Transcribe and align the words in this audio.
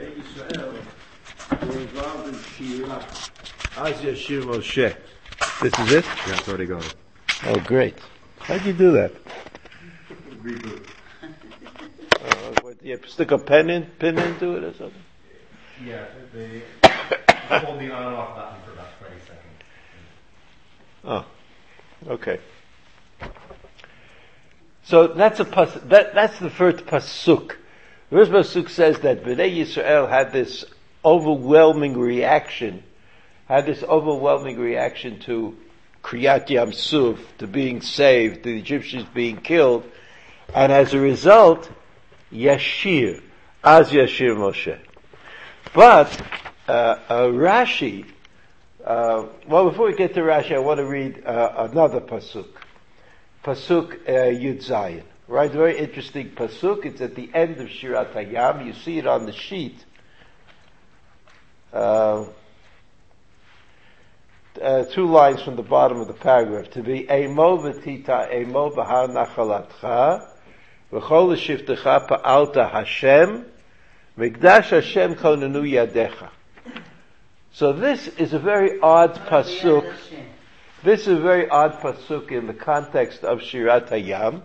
Bnei 0.00 0.18
Israel 0.18 0.72
were 1.62 1.78
involved 1.78 2.28
in 2.28 2.42
Shira. 2.42 3.04
Az 3.76 4.00
Yashir 4.00 4.42
Moshe. 4.42 4.96
This 5.62 5.78
is 5.78 5.92
it? 5.92 6.04
Yeah, 6.04 6.38
it's 6.38 6.48
already 6.48 6.66
going. 6.66 6.84
Oh, 7.44 7.60
great. 7.60 7.98
How'd 8.38 8.64
you 8.64 8.72
do 8.72 8.92
that? 8.92 9.12
Reboot. 10.42 10.86
Uh, 11.22 12.60
what, 12.62 12.82
you 12.82 12.98
stick 13.06 13.30
a 13.30 13.38
pen 13.38 13.68
in, 13.70 13.86
pin 13.98 14.18
into 14.18 14.56
it 14.56 14.64
or 14.64 14.74
something? 14.74 15.02
Yeah, 15.84 16.06
they 16.32 16.62
hold 17.48 17.78
the 17.80 17.90
on 17.90 18.06
and 18.06 18.16
off 18.16 18.36
button 18.36 18.62
for 18.64 18.72
about 18.72 18.98
20 18.98 19.14
seconds. 19.20 19.36
Oh, 21.04 21.26
okay. 22.08 22.40
So 24.84 25.08
that's 25.08 25.40
a 25.40 25.44
pas, 25.44 25.74
that, 25.84 26.14
that's 26.14 26.38
the 26.38 26.50
first 26.50 26.86
pasuk. 26.86 27.56
First 28.10 28.32
pasuk 28.32 28.68
says 28.68 28.98
that 29.00 29.22
Bnei 29.22 29.56
Yisrael 29.56 30.08
had 30.08 30.32
this 30.32 30.64
overwhelming 31.04 31.96
reaction, 31.96 32.82
had 33.46 33.66
this 33.66 33.84
overwhelming 33.84 34.58
reaction 34.58 35.20
to 35.20 35.56
Kriyat 36.02 36.50
Yam 36.50 36.72
Suf, 36.72 37.20
to 37.38 37.46
being 37.46 37.80
saved, 37.80 38.42
the 38.42 38.58
Egyptians 38.58 39.06
being 39.14 39.36
killed, 39.36 39.84
and 40.52 40.72
as 40.72 40.92
a 40.92 40.98
result, 40.98 41.70
Yashir, 42.32 43.22
as 43.62 43.90
Yashir 43.90 44.34
Moshe. 44.36 44.76
But 45.72 46.20
uh, 46.66 46.72
uh, 47.08 47.26
Rashi, 47.26 48.06
uh, 48.84 49.26
well, 49.46 49.70
before 49.70 49.86
we 49.86 49.94
get 49.94 50.14
to 50.14 50.20
Rashi, 50.20 50.56
I 50.56 50.58
want 50.58 50.78
to 50.78 50.86
read 50.86 51.24
uh, 51.24 51.68
another 51.70 52.00
pasuk, 52.00 52.48
pasuk 53.44 53.92
uh, 54.08 54.36
Yud 54.36 54.66
Zayin. 54.66 55.04
Right, 55.30 55.52
very 55.52 55.78
interesting 55.78 56.30
pasuk. 56.30 56.84
It's 56.84 57.00
at 57.00 57.14
the 57.14 57.30
end 57.32 57.60
of 57.60 57.68
Shirat 57.68 58.14
Hayam. 58.14 58.66
You 58.66 58.72
see 58.72 58.98
it 58.98 59.06
on 59.06 59.26
the 59.26 59.32
sheet. 59.32 59.78
Uh, 61.72 62.24
uh, 64.60 64.84
two 64.86 65.06
lines 65.06 65.40
from 65.40 65.54
the 65.54 65.62
bottom 65.62 66.00
of 66.00 66.08
the 66.08 66.14
paragraph. 66.14 66.72
To 66.72 66.82
be 66.82 67.06
Emo 67.08 67.58
v'tita 67.58 68.34
Emo 68.34 68.70
b'har 68.70 69.08
nachalatcha 69.08 70.28
v'chol 70.90 71.36
shiftecha 71.36 72.08
pa'alta 72.08 72.68
Hashem 72.68 73.46
Mikdash 74.18 74.70
Hashem 74.70 75.14
konenu 75.14 75.62
yadecha. 75.62 76.30
So 77.52 77.72
this 77.72 78.08
is 78.08 78.32
a 78.32 78.40
very 78.40 78.80
odd 78.80 79.14
pasuk. 79.14 79.94
This 80.82 81.02
is 81.02 81.18
a 81.18 81.22
very 81.22 81.48
odd 81.48 81.74
pasuk 81.74 82.32
in 82.32 82.48
the 82.48 82.54
context 82.54 83.22
of 83.22 83.38
Shirat 83.38 83.90
Hayam, 83.90 84.42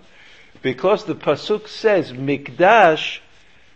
because 0.65 1.05
the 1.05 1.13
pasuk 1.13 1.67
says 1.67 2.11
Mikdash 2.11 3.19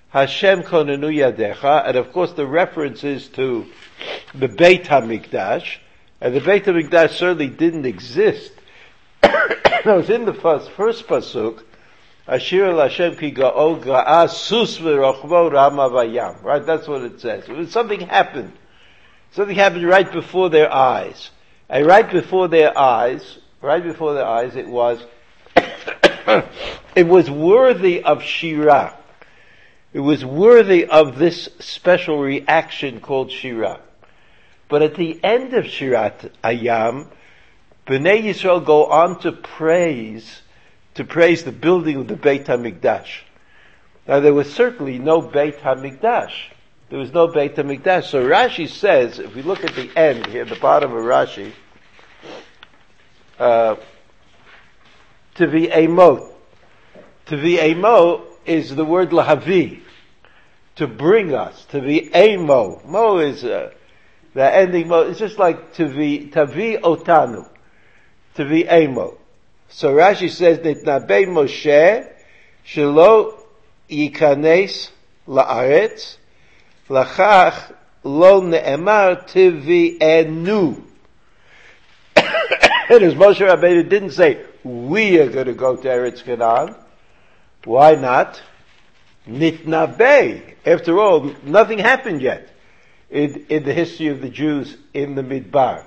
Hashem 0.09 0.64
konenu 0.64 1.14
yadecha, 1.14 1.88
and 1.88 1.95
of 1.95 2.12
course 2.12 2.32
the 2.32 2.48
reference 2.48 3.04
is 3.04 3.28
to 3.28 3.68
the 4.34 4.48
Beit 4.48 4.86
Hamikdash, 4.86 5.78
and 6.20 6.34
the 6.34 6.42
Beit 6.42 6.66
Hamikdash 6.66 7.12
certainly 7.12 7.45
didn't 7.45 7.86
exist. 7.86 8.54
it 9.23 9.86
was 9.86 10.10
in 10.10 10.26
the 10.26 10.34
first, 10.34 10.72
first 10.72 11.06
pasuk, 11.06 11.62
Ashir 12.26 12.76
Hashem 12.76 13.17
ki 13.17 13.36
sus 13.36 14.82
rama 14.82 15.90
vayam. 15.92 16.42
Right, 16.42 16.66
that's 16.66 16.88
what 16.88 17.04
it 17.04 17.22
says. 17.22 17.72
Something 17.72 18.00
happened. 18.00 18.54
Something 19.30 19.56
happened 19.56 19.88
right 19.88 20.12
before 20.12 20.50
their 20.50 20.73
eyes. 20.73 21.30
And 21.70 21.86
right 21.86 22.10
before 22.10 22.48
their 22.48 22.76
eyes, 22.76 23.38
right 23.62 23.84
before 23.84 24.16
their 24.16 24.26
eyes, 24.26 24.56
it 24.56 24.67
was, 24.67 25.06
it 26.96 27.08
was 27.08 27.30
worthy 27.30 28.04
of 28.04 28.24
Shira. 28.24 28.96
It 29.92 30.00
was 30.00 30.24
worthy 30.24 30.86
of 30.86 31.18
this 31.18 31.50
special 31.60 32.20
reaction 32.20 33.00
called 33.00 33.32
Shira. 33.32 33.80
But 34.68 34.84
at 34.84 34.96
the 34.96 35.20
end 35.24 35.54
of 35.56 35.66
Shirat 35.66 36.30
Hayam, 36.44 37.08
Bnei 37.88 38.23
Yisrael 38.23 38.64
go 38.64 38.86
on 38.86 39.20
to 39.22 39.32
praise, 39.32 40.44
to 40.94 41.04
praise 41.04 41.44
the 41.44 41.52
building 41.52 41.95
of 41.95 42.08
the 42.08 42.16
Beit 42.16 42.45
HaMikdash. 42.45 43.22
Now 44.08 44.20
there 44.20 44.34
was 44.34 44.54
certainly 44.54 45.00
no 45.00 45.22
Beit 45.22 45.58
HaMikdash. 45.58 46.34
There 46.89 47.00
was 47.00 47.12
no 47.12 47.28
Beit 47.28 47.56
HaMikdash. 47.56 48.06
So 48.06 48.23
Rashi 48.23 48.68
says, 48.68 49.18
if 49.18 49.34
we 49.34 49.42
look 49.42 49.64
at 49.64 49.73
the 49.73 49.89
end 49.98 50.28
here, 50.28 50.45
the 50.45 50.56
bottom 50.56 50.92
of 50.92 51.04
Rashi, 51.04 51.52
uh, 53.39 53.76
to 55.39 55.48
be 55.48 55.72
amo. 55.72 56.30
To 57.27 57.38
be 57.38 57.60
amo 57.61 58.23
is 58.45 58.76
the 58.76 58.83
word 58.83 59.11
lahavi. 59.11 59.80
To 60.76 60.86
bring 60.86 61.33
us. 61.33 61.66
To 61.67 61.80
be 61.82 62.14
amo. 62.14 62.82
Mo 62.86 63.16
Mo 63.16 63.20
is, 63.20 63.45
uh, 63.45 63.72
the 64.33 64.54
ending 64.54 64.89
mo, 64.89 65.04
it's 65.04 65.17
just 65.17 65.39
like 65.39 65.73
to 65.76 65.88
be, 65.88 66.27
tavi 66.27 66.77
otanu. 66.77 67.48
To 68.36 68.45
be 68.45 68.67
amo. 68.67 69.17
So 69.70 69.94
Rashi 69.94 70.30
says 70.30 70.60
that 70.60 70.83
nabe 70.83 71.26
Moshe 71.27 72.11
shelo 72.66 73.39
yikanes 73.89 74.89
la'aretz 75.26 76.17
lachach 76.89 77.73
lo 78.04 78.42
ne'emar 78.42 79.26
tivi 79.26 80.02
enu. 80.02 80.83
and 82.17 83.04
as 83.04 83.14
Moshe 83.14 83.48
Rabbeinu 83.48 83.88
didn't 83.88 84.11
say, 84.11 84.45
we 84.64 85.20
are 85.20 85.30
going 85.30 85.47
to 85.47 85.53
go 85.53 85.75
to 85.75 85.87
Eretz 85.87 86.23
Canaan. 86.23 86.75
Why 87.64 87.95
not? 87.95 88.42
Nitnabe. 89.27 90.55
After 90.65 90.99
all, 90.99 91.33
nothing 91.43 91.80
happened 91.80 92.21
yet 92.21 92.49
in, 93.09 93.45
in 93.49 93.64
the 93.64 93.73
history 93.73 94.08
of 94.08 94.21
the 94.21 94.30
Jews 94.30 94.77
in 94.93 95.15
the 95.15 95.23
Midbar. 95.23 95.86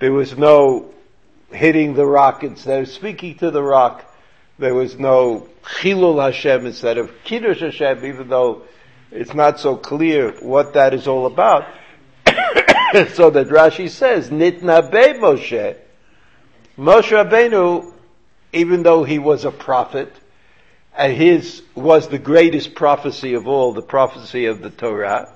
There 0.00 0.12
was 0.12 0.36
no 0.36 0.94
hitting 1.50 1.94
the 1.94 2.06
rock 2.06 2.44
instead 2.44 2.82
of 2.82 2.88
speaking 2.88 3.36
to 3.38 3.50
the 3.50 3.62
rock. 3.62 4.04
There 4.58 4.74
was 4.74 4.98
no 4.98 5.48
Chilul 5.62 6.22
Hashem 6.22 6.66
instead 6.66 6.98
of 6.98 7.10
Kiddush 7.24 7.60
Hashem, 7.60 8.04
even 8.04 8.28
though 8.28 8.62
it's 9.10 9.34
not 9.34 9.60
so 9.60 9.76
clear 9.76 10.32
what 10.40 10.74
that 10.74 10.94
is 10.94 11.06
all 11.08 11.26
about. 11.26 11.66
so 13.14 13.30
that 13.30 13.48
Rashi 13.48 13.88
says, 13.88 14.30
Nitna 14.30 14.90
Be 14.90 15.18
Moshe. 15.18 15.76
Moshe 16.78 17.10
Rabbeinu, 17.10 17.92
even 18.52 18.84
though 18.84 19.02
he 19.02 19.18
was 19.18 19.44
a 19.44 19.50
prophet, 19.50 20.12
and 20.96 21.12
his 21.12 21.62
was 21.74 22.08
the 22.08 22.18
greatest 22.18 22.74
prophecy 22.74 23.34
of 23.34 23.48
all, 23.48 23.72
the 23.72 23.82
prophecy 23.82 24.46
of 24.46 24.62
the 24.62 24.70
Torah, 24.70 25.32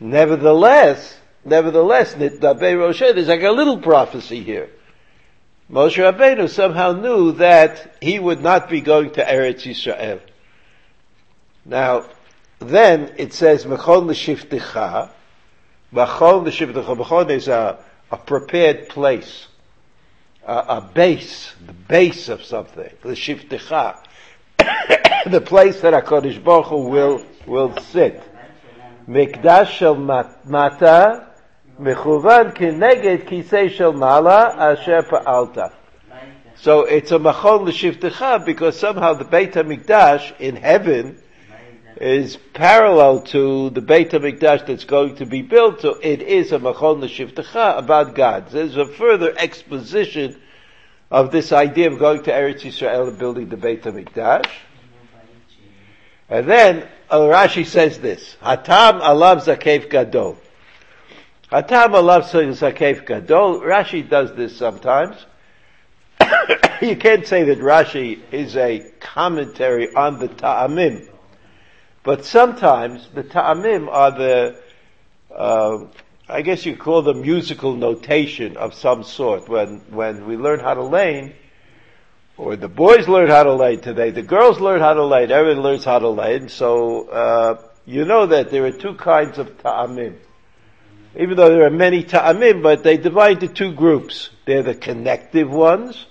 nevertheless, 0.00 1.18
nevertheless, 1.44 2.14
there's 2.14 3.28
like 3.28 3.42
a 3.42 3.50
little 3.50 3.78
prophecy 3.78 4.42
here. 4.42 4.70
Moshe 5.70 5.96
Rabbeinu 5.96 6.48
somehow 6.48 6.92
knew 6.92 7.32
that 7.32 7.96
he 8.00 8.18
would 8.18 8.42
not 8.42 8.68
be 8.68 8.80
going 8.80 9.10
to 9.12 9.24
Eretz 9.24 9.62
Yisrael. 9.62 10.20
Now, 11.64 12.06
then 12.58 13.12
it 13.18 13.32
says, 13.34 13.64
Mechon 13.66 14.06
l'shiftecha, 14.06 15.10
Machon 15.92 16.44
l'shivtecha. 16.44 16.96
Machon 16.96 17.30
is 17.30 17.46
a, 17.46 17.78
a 18.10 18.16
prepared 18.16 18.88
place, 18.88 19.46
a, 20.50 20.78
a 20.78 20.80
base, 20.80 21.54
the 21.64 21.72
base 21.72 22.28
of 22.28 22.42
something. 22.42 22.90
L'shivtecha, 23.04 23.96
the 25.30 25.40
place 25.40 25.80
that 25.80 25.94
Hakadosh 25.94 26.42
Baruch 26.42 26.66
Hu 26.66 26.88
will 26.88 27.24
will 27.46 27.76
sit. 27.76 28.20
Mikdash 29.08 29.68
shel 29.68 29.94
mata 29.94 31.28
mechuvan 31.80 32.52
kineged 32.56 33.28
kisei 33.28 33.70
shel 33.70 33.92
mala 33.92 34.56
asher 34.58 35.02
pa'alta. 35.02 35.72
So 36.56 36.84
it's 36.84 37.12
a 37.12 37.18
machon 37.18 37.64
l'shivtecha 37.66 38.44
because 38.44 38.76
somehow 38.78 39.14
the 39.14 39.24
Beit 39.24 39.52
Hamikdash 39.52 40.40
in 40.40 40.56
heaven 40.56 41.22
is 41.96 42.36
parallel 42.54 43.22
to 43.22 43.70
the 43.70 43.80
Beit 43.80 44.10
HaMikdash 44.10 44.66
that's 44.66 44.84
going 44.84 45.16
to 45.16 45.26
be 45.26 45.42
built, 45.42 45.82
so 45.82 45.98
it 46.02 46.22
is 46.22 46.52
a 46.52 46.58
Machon 46.58 47.00
L'Shivtecha 47.00 47.78
about 47.78 48.14
God. 48.14 48.50
There's 48.50 48.76
a 48.76 48.86
further 48.86 49.34
exposition 49.36 50.40
of 51.10 51.32
this 51.32 51.52
idea 51.52 51.90
of 51.90 51.98
going 51.98 52.22
to 52.22 52.30
Eretz 52.30 52.62
Yisrael 52.62 53.08
and 53.08 53.18
building 53.18 53.48
the 53.48 53.56
Beit 53.56 53.82
HaMikdash. 53.82 54.48
And 56.28 56.48
then 56.48 56.88
uh, 57.10 57.18
Rashi 57.18 57.66
says 57.66 57.98
this, 57.98 58.36
Hatam 58.40 59.00
alav 59.00 59.44
zakef 59.44 59.90
gadol. 59.90 60.38
Hatam 61.50 61.90
alav 61.90 62.22
zakef 62.30 63.04
gadol. 63.04 63.60
Rashi 63.60 64.08
does 64.08 64.34
this 64.36 64.56
sometimes. 64.56 65.16
you 66.80 66.96
can't 66.96 67.26
say 67.26 67.44
that 67.44 67.58
Rashi 67.58 68.20
is 68.30 68.56
a 68.56 68.92
commentary 69.00 69.92
on 69.94 70.20
the 70.20 70.28
Ta'amim. 70.28 71.09
But 72.02 72.24
sometimes 72.24 73.08
the 73.14 73.22
ta'amim 73.22 73.88
are 73.88 74.10
the, 74.10 74.62
uh, 75.34 75.84
I 76.28 76.42
guess 76.42 76.64
you 76.64 76.76
call 76.76 77.02
them 77.02 77.22
musical 77.22 77.74
notation 77.74 78.56
of 78.56 78.74
some 78.74 79.02
sort. 79.02 79.48
When, 79.48 79.80
when 79.90 80.26
we 80.26 80.36
learn 80.36 80.60
how 80.60 80.74
to 80.74 80.82
lane, 80.82 81.34
or 82.38 82.56
the 82.56 82.68
boys 82.68 83.06
learn 83.06 83.28
how 83.28 83.42
to 83.42 83.52
lane 83.52 83.80
today, 83.80 84.10
the 84.10 84.22
girls 84.22 84.60
learn 84.60 84.80
how 84.80 84.94
to 84.94 85.04
lane, 85.04 85.30
everyone 85.30 85.62
learns 85.62 85.84
how 85.84 85.98
to 85.98 86.08
lane, 86.08 86.48
so, 86.48 87.08
uh, 87.08 87.62
you 87.84 88.04
know 88.04 88.26
that 88.26 88.50
there 88.50 88.64
are 88.66 88.72
two 88.72 88.94
kinds 88.94 89.38
of 89.38 89.58
ta'amim. 89.58 90.16
Even 91.18 91.36
though 91.36 91.48
there 91.48 91.66
are 91.66 91.70
many 91.70 92.04
ta'amim, 92.04 92.62
but 92.62 92.84
they 92.84 92.96
divide 92.96 93.42
into 93.42 93.52
two 93.52 93.72
groups. 93.72 94.30
They're 94.46 94.62
the 94.62 94.74
connective 94.74 95.50
ones 95.50 96.06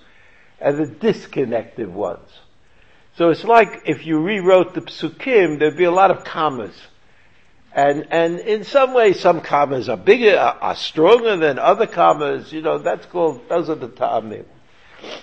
and 0.60 0.76
the 0.78 0.86
disconnective 0.86 1.88
ones. 1.88 2.28
So 3.16 3.30
it's 3.30 3.44
like 3.44 3.82
if 3.86 4.06
you 4.06 4.20
rewrote 4.20 4.74
the 4.74 4.80
psukim, 4.80 5.58
there'd 5.58 5.76
be 5.76 5.84
a 5.84 5.90
lot 5.90 6.10
of 6.10 6.24
commas. 6.24 6.74
And, 7.72 8.08
and 8.10 8.40
in 8.40 8.64
some 8.64 8.94
ways, 8.94 9.20
some 9.20 9.40
commas 9.40 9.88
are 9.88 9.96
bigger, 9.96 10.36
are, 10.36 10.74
stronger 10.74 11.36
than 11.36 11.58
other 11.58 11.86
commas. 11.86 12.52
You 12.52 12.62
know, 12.62 12.78
that's 12.78 13.06
called, 13.06 13.48
those 13.48 13.70
are 13.70 13.76
the 13.76 13.88
ta'amim. 13.88 14.44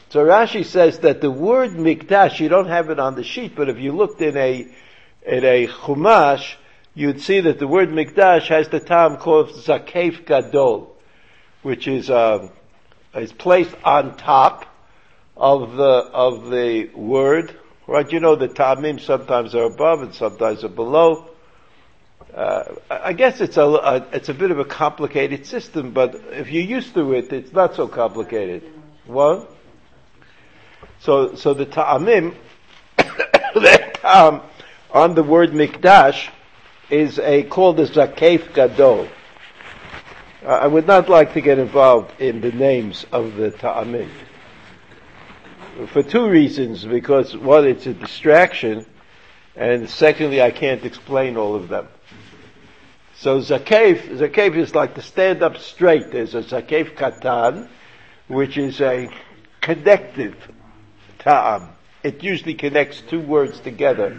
So 0.10 0.25
Rashi 0.25 0.66
says 0.66 1.00
that 1.00 1.22
the 1.22 1.30
word 1.30 1.72
mikdash, 1.72 2.39
you 2.39 2.50
don't 2.50 2.69
have 2.69 2.89
it 2.89 3.00
on 3.00 3.16
the 3.16 3.24
sheet, 3.24 3.56
but 3.56 3.69
if 3.69 3.78
you 3.78 3.92
looked 3.92 4.22
in 4.22 4.38
a, 4.38 4.68
in 5.25 5.44
a 5.44 5.68
chumash, 5.68 6.56
you'd 6.95 7.22
see 7.22 7.42
that 7.42 7.60
the 7.60 7.68
word 7.68 7.90
mikdash 7.90 8.48
has 8.48 8.69
the 8.69 8.80
term 8.80 9.18
called 9.18 9.50
zakef 9.50 10.25
gadol, 10.25 10.95
which 11.63 11.88
is, 11.88 12.10
uh, 12.10 12.48
is 13.13 13.33
placed 13.33 13.75
on 13.83 14.16
top 14.18 14.66
of 15.36 15.75
the, 15.75 15.83
of 15.83 16.50
the 16.50 16.90
word, 16.95 17.56
right? 17.88 18.12
You 18.12 18.19
know 18.19 18.36
the 18.36 18.50
ta'amim 18.50 19.00
sometimes 19.00 19.56
are 19.56 19.63
above 19.63 20.01
and 20.01 20.13
sometimes 20.13 20.63
are 20.63 20.69
below. 20.69 21.30
Uh, 22.34 22.75
I 22.89 23.13
guess 23.13 23.42
it's 23.42 23.57
a, 23.57 23.63
a, 23.63 24.07
it's 24.12 24.30
a 24.30 24.34
bit 24.34 24.51
of 24.51 24.60
a 24.60 24.66
complicated 24.66 25.45
system, 25.45 25.92
but 25.92 26.16
if 26.31 26.51
you're 26.51 26.63
used 26.63 26.94
to 26.94 27.13
it, 27.13 27.31
it's 27.34 27.54
not 27.54 27.75
so 27.75 27.88
complicated. 27.88 28.63
What? 29.06 29.51
So, 31.00 31.36
so 31.36 31.54
the 31.54 31.66
ta'amim, 31.66 32.36
ta'am 32.98 34.42
on 34.92 35.16
the 35.16 35.24
word 35.24 35.51
mikdash 35.51 36.30
is 36.90 37.18
a, 37.19 37.44
called 37.44 37.80
a 37.80 37.88
zakef 37.88 38.54
gadol. 38.54 39.07
I 40.45 40.68
would 40.68 40.88
not 40.88 41.10
like 41.10 41.33
to 41.33 41.42
get 41.42 41.60
involved 41.60 42.22
in 42.22 42.42
the 42.42 42.51
names 42.51 43.06
of 43.12 43.36
the 43.36 43.51
ta'amim. 43.51 44.10
For 45.85 46.01
two 46.01 46.27
reasons, 46.27 46.83
because 46.85 47.38
one, 47.38 47.68
it's 47.68 47.85
a 47.85 47.94
distraction, 47.94 48.85
and 49.56 49.88
secondly, 49.88 50.41
I 50.41 50.50
can't 50.50 50.83
explain 50.83 51.38
all 51.38 51.53
of 51.53 51.68
them. 51.68 51.88
So 53.18 53.39
zakef, 53.39 54.18
zakef 54.18 54.56
is 54.56 54.74
like 54.74 54.95
to 54.95 55.03
stand 55.03 55.44
up 55.44 55.57
straight. 55.57 56.12
There's 56.12 56.33
a 56.33 56.41
zakef 56.41 56.95
katan, 56.95 57.69
which 58.27 58.57
is 58.57 58.81
a 58.81 59.07
connective 59.62 60.35
ta'am. 61.19 61.69
It 62.01 62.23
usually 62.23 62.56
connects 62.56 63.01
two 63.01 63.21
words 63.21 63.59
together 63.59 64.18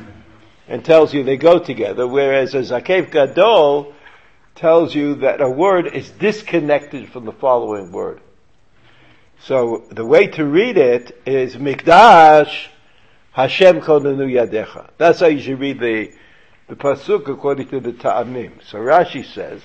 and 0.69 0.84
tells 0.84 1.12
you 1.12 1.25
they 1.25 1.37
go 1.37 1.58
together, 1.58 2.06
whereas 2.06 2.54
a 2.54 2.58
zakef 2.58 3.11
gadol 3.11 3.94
tells 4.54 4.94
you 4.94 5.16
that 5.16 5.40
a 5.40 5.50
word 5.50 5.87
is 5.88 6.11
disconnected 6.11 7.08
from 7.08 7.25
the 7.25 7.32
following 7.32 7.90
word. 7.90 8.20
So 9.49 9.85
the 9.89 10.05
way 10.05 10.27
to 10.27 10.45
read 10.45 10.77
it 10.77 11.23
is 11.25 11.56
Mikdash 11.56 12.67
Hashem 13.33 13.81
Konanu 13.81 14.31
Yadecha. 14.31 14.91
That's 14.99 15.21
how 15.21 15.29
you 15.29 15.41
should 15.41 15.59
read 15.59 15.81
the, 15.81 16.12
the 16.69 16.77
pasuk 16.77 17.27
according 17.31 17.69
to 17.69 17.81
the 17.81 17.95
Ta'amim. 17.95 18.62
So 18.69 18.77
Rashi 18.77 19.25
says, 19.25 19.62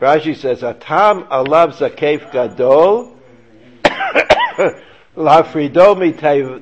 Rashi 0.00 0.34
says, 0.34 0.62
Atam 0.62 1.24
alav 1.24 1.74
zakef 1.74 2.32
gadol 2.32 3.14
lafrido 5.14 5.94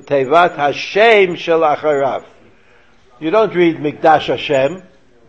tevat 0.03 0.57
Hashem 0.57 1.37
shel 1.37 1.61
acharav. 1.61 2.25
You 3.21 3.31
don't 3.31 3.55
read 3.55 3.77
Mikdash 3.77 4.25
Hashem, 4.25 4.83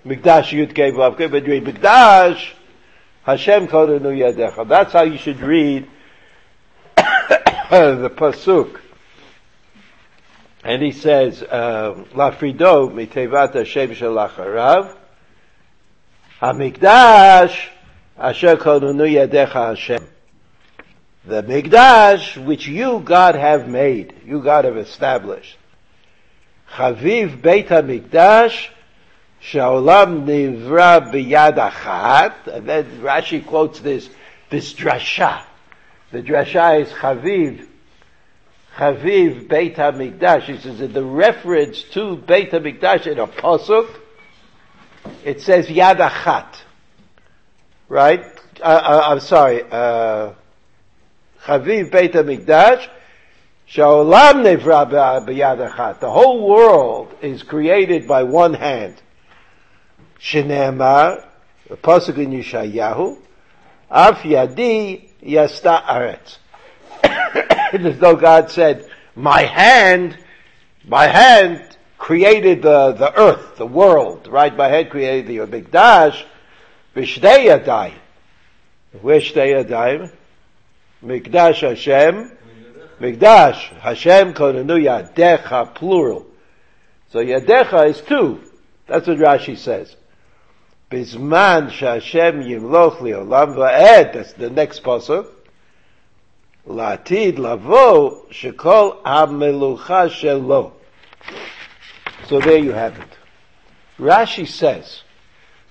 Mikdash 0.04 0.50
Yud 0.50 0.74
Vav 0.74 1.30
but 1.30 1.46
you 1.46 1.52
read 1.52 1.64
Mikdash 1.64 2.54
Hashem 3.22 3.68
Konanu 3.68 4.18
Yadecha. 4.18 4.68
That's 4.68 4.92
how 4.92 5.04
you 5.04 5.16
should 5.16 5.38
read 5.38 5.88
the 7.70 8.10
pasuk, 8.14 8.78
and 10.62 10.82
he 10.82 10.92
says, 10.92 11.42
um, 11.42 12.04
"Lafrido 12.12 12.92
mitevat 12.92 13.54
Hashem 13.54 13.90
shalacharav, 13.92 14.94
Hamikdash 16.40 17.68
asher 18.18 18.56
konunu 18.56 19.08
yadecha 19.08 19.68
Hashem." 19.68 20.06
The 21.26 21.42
Mikdash 21.42 22.44
which 22.44 22.66
you 22.66 23.00
God 23.00 23.34
have 23.34 23.66
made, 23.66 24.14
you 24.26 24.42
God 24.42 24.66
have 24.66 24.76
established. 24.76 25.56
Chaviv 26.70 27.40
Beit 27.40 27.68
Hamikdash 27.68 28.68
Shaolam 29.42 30.26
Nivra 30.26 31.10
Biyad 31.10 31.56
Achat, 31.56 32.46
and 32.46 32.68
then 32.68 32.84
Rashi 33.00 33.44
quotes 33.44 33.80
this 33.80 34.10
this 34.50 34.74
drasha 34.74 35.44
the 36.14 36.22
drasha 36.22 36.80
is 36.80 36.88
Chaviv, 36.90 37.66
Chaviv 38.76 39.48
Beit 39.48 39.74
HaMikdash. 39.74 40.42
He 40.42 40.58
says 40.58 40.78
that 40.78 40.94
the 40.94 41.04
reference 41.04 41.82
to 41.90 42.16
Beit 42.18 42.52
HaMikdash 42.52 43.08
in 43.08 43.18
a 43.18 43.26
Pasuk, 43.26 43.92
it 45.24 45.40
says 45.40 45.66
Yad 45.66 45.96
Achat. 45.96 46.54
Right? 47.88 48.24
Uh, 48.60 48.64
uh, 48.64 49.02
I'm 49.06 49.18
sorry, 49.18 49.64
uh, 49.64 50.34
Chaviv 51.42 51.90
Beit 51.90 52.12
HaMikdash, 52.12 52.88
Sha'olam 53.68 54.44
Nevra 54.44 54.88
B'Yad 55.26 55.68
Achat. 55.68 55.98
The 55.98 56.10
whole 56.10 56.48
world 56.48 57.12
is 57.22 57.42
created 57.42 58.06
by 58.06 58.22
one 58.22 58.54
hand. 58.54 59.02
Shenemar, 60.20 61.26
the 61.68 61.76
Pasuk 61.76 62.18
in 62.18 62.30
Yeshayahu, 62.30 63.18
Af 63.90 64.18
Yadi 64.18 65.08
Yasta 65.24 65.82
Aretz. 65.86 66.38
as 67.72 67.98
though 67.98 68.16
God 68.16 68.50
said, 68.50 68.88
my 69.14 69.42
hand, 69.42 70.18
my 70.86 71.06
hand 71.06 71.76
created 71.98 72.62
the, 72.62 72.92
the 72.92 73.18
earth, 73.18 73.56
the 73.56 73.66
world, 73.66 74.26
right? 74.26 74.54
My 74.54 74.68
hand 74.68 74.90
created 74.90 75.26
the 75.26 75.38
Mikdash, 75.46 76.22
Vishdei 76.94 77.46
Yadayim. 77.46 77.94
Where's 79.00 79.24
Shdei 79.24 79.64
Yadayim? 79.64 80.12
Mikdash 81.02 81.60
Hashem, 81.68 82.30
Mikdash, 83.00 83.56
Hashem 83.80 84.34
Konanu 84.34 84.78
Yadecha, 84.82 85.74
plural. 85.74 86.26
So 87.10 87.18
Yadecha 87.24 87.90
is 87.90 88.00
two. 88.00 88.40
That's 88.86 89.06
what 89.06 89.18
Rashi 89.18 89.56
says. 89.56 89.96
Bizman 90.94 91.70
Shashem 91.70 92.46
Yimloch 92.46 92.98
Olam 92.98 93.56
Va'ed, 93.56 94.12
that's 94.12 94.32
the 94.34 94.48
next 94.48 94.84
pasuk. 94.84 95.28
Latid 96.68 97.36
Lavo 97.36 98.26
Shekol 98.30 99.02
HaMelucha 99.02 100.08
Shelo. 100.08 100.70
So 102.28 102.38
there 102.38 102.58
you 102.58 102.70
have 102.70 102.96
it. 102.96 103.08
Rashi 103.98 104.46
says, 104.46 105.02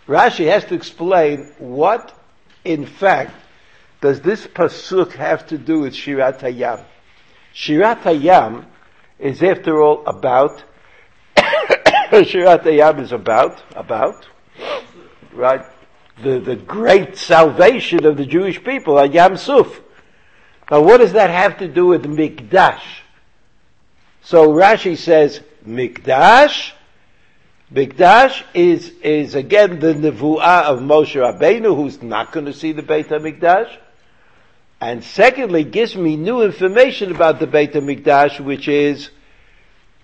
Rashi 0.09 0.45
has 0.51 0.65
to 0.65 0.75
explain 0.75 1.53
what, 1.57 2.13
in 2.65 2.85
fact, 2.85 3.33
does 4.01 4.19
this 4.19 4.45
pasuk 4.45 5.13
have 5.13 5.47
to 5.47 5.57
do 5.57 5.79
with 5.79 5.93
Shirat 5.93 6.41
Hayam? 6.41 6.83
Shirat 7.55 8.01
Hayam 8.01 8.65
is 9.19 9.41
after 9.41 9.81
all 9.81 10.05
about, 10.05 10.65
Shirat 11.37 12.63
Hayam 12.63 12.99
is 12.99 13.13
about, 13.13 13.63
about, 13.73 14.27
right? 15.33 15.65
The, 16.21 16.39
the 16.39 16.55
great 16.55 17.17
salvation 17.17 18.05
of 18.05 18.17
the 18.17 18.25
Jewish 18.25 18.63
people 18.63 18.99
at 18.99 19.13
Yam 19.13 19.37
Suf. 19.37 19.81
Now 20.69 20.81
what 20.81 20.97
does 20.97 21.13
that 21.13 21.29
have 21.29 21.57
to 21.59 21.67
do 21.67 21.87
with 21.87 22.03
Mikdash? 22.03 22.83
So 24.23 24.49
Rashi 24.49 24.97
says, 24.97 25.41
Mikdash, 25.67 26.71
Mikdash 27.73 28.43
is, 28.53 28.89
is 29.01 29.35
again 29.35 29.79
the 29.79 29.93
nevuah 29.93 30.63
of 30.63 30.79
Moshe 30.79 31.15
Rabbeinu 31.15 31.75
who's 31.75 32.01
not 32.01 32.31
going 32.31 32.45
to 32.45 32.53
see 32.53 32.71
the 32.71 32.83
Beit 32.83 33.07
HaMikdash. 33.07 33.77
And 34.79 35.03
secondly, 35.03 35.63
gives 35.63 35.95
me 35.95 36.15
new 36.17 36.41
information 36.41 37.11
about 37.15 37.39
the 37.39 37.47
Beit 37.47 37.73
HaMikdash, 37.73 38.39
which 38.39 38.67
is, 38.67 39.09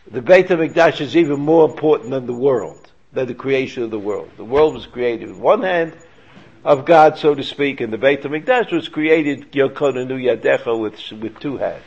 the 0.09 0.21
Beit 0.21 0.48
HaMikdash 0.48 1.01
is 1.01 1.15
even 1.15 1.39
more 1.39 1.69
important 1.69 2.12
than 2.12 2.25
the 2.25 2.33
world 2.33 2.88
than 3.19 3.27
the 3.27 3.33
creation 3.33 3.83
of 3.83 3.91
the 3.91 3.99
world. 3.99 4.29
The 4.38 4.45
world 4.45 4.73
was 4.73 4.85
created 4.85 5.29
with 5.29 5.38
one 5.38 5.61
hand 5.61 5.93
of 6.63 6.85
God, 6.85 7.17
so 7.17 7.35
to 7.35 7.43
speak, 7.43 7.81
and 7.81 7.91
the 7.91 7.97
Beit 7.97 8.23
HaMikdash 8.23 8.71
was 8.71 8.88
created 8.88 9.51
Yadecha 9.51 10.79
with, 10.79 11.21
with 11.21 11.39
two 11.39 11.57
hands. 11.57 11.83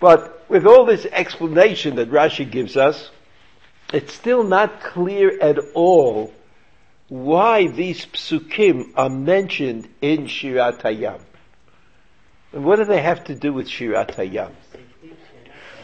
But 0.00 0.44
with 0.48 0.66
all 0.66 0.84
this 0.84 1.06
explanation 1.06 1.96
that 1.96 2.10
Rashi 2.10 2.50
gives 2.50 2.76
us, 2.76 3.10
it's 3.92 4.12
still 4.12 4.42
not 4.42 4.80
clear 4.80 5.40
at 5.40 5.58
all 5.74 6.32
why 7.08 7.68
these 7.68 8.06
psukim 8.06 8.92
are 8.96 9.10
mentioned 9.10 9.88
in 10.00 10.24
Shirat 10.24 10.80
Hayam. 10.80 11.20
And 12.52 12.64
what 12.64 12.76
do 12.76 12.84
they 12.84 13.00
have 13.00 13.24
to 13.24 13.34
do 13.34 13.52
with 13.52 13.68
Shirat 13.68 14.16
Hayam? 14.16 14.50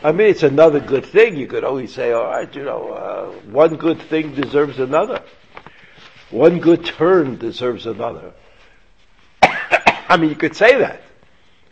I 0.03 0.13
mean, 0.13 0.29
it's 0.29 0.45
another 0.45 0.79
good 0.79 1.07
thing. 1.07 1.37
You 1.37 1.49
could 1.49 1.65
always 1.65 1.93
say, 1.93 2.13
all 2.13 2.27
right, 2.27 2.53
you 2.55 2.65
know, 2.65 2.91
uh, 2.93 3.27
one 3.51 3.77
good 3.77 4.01
thing 4.03 4.35
deserves 4.35 4.79
another. 4.79 5.23
one 6.31 6.61
good 6.61 6.85
turn 6.85 7.37
deserves 7.37 7.87
another. 7.87 8.33
I 9.43 10.17
mean, 10.17 10.31
you 10.31 10.37
could 10.37 10.55
say 10.55 10.79
that, 10.79 11.03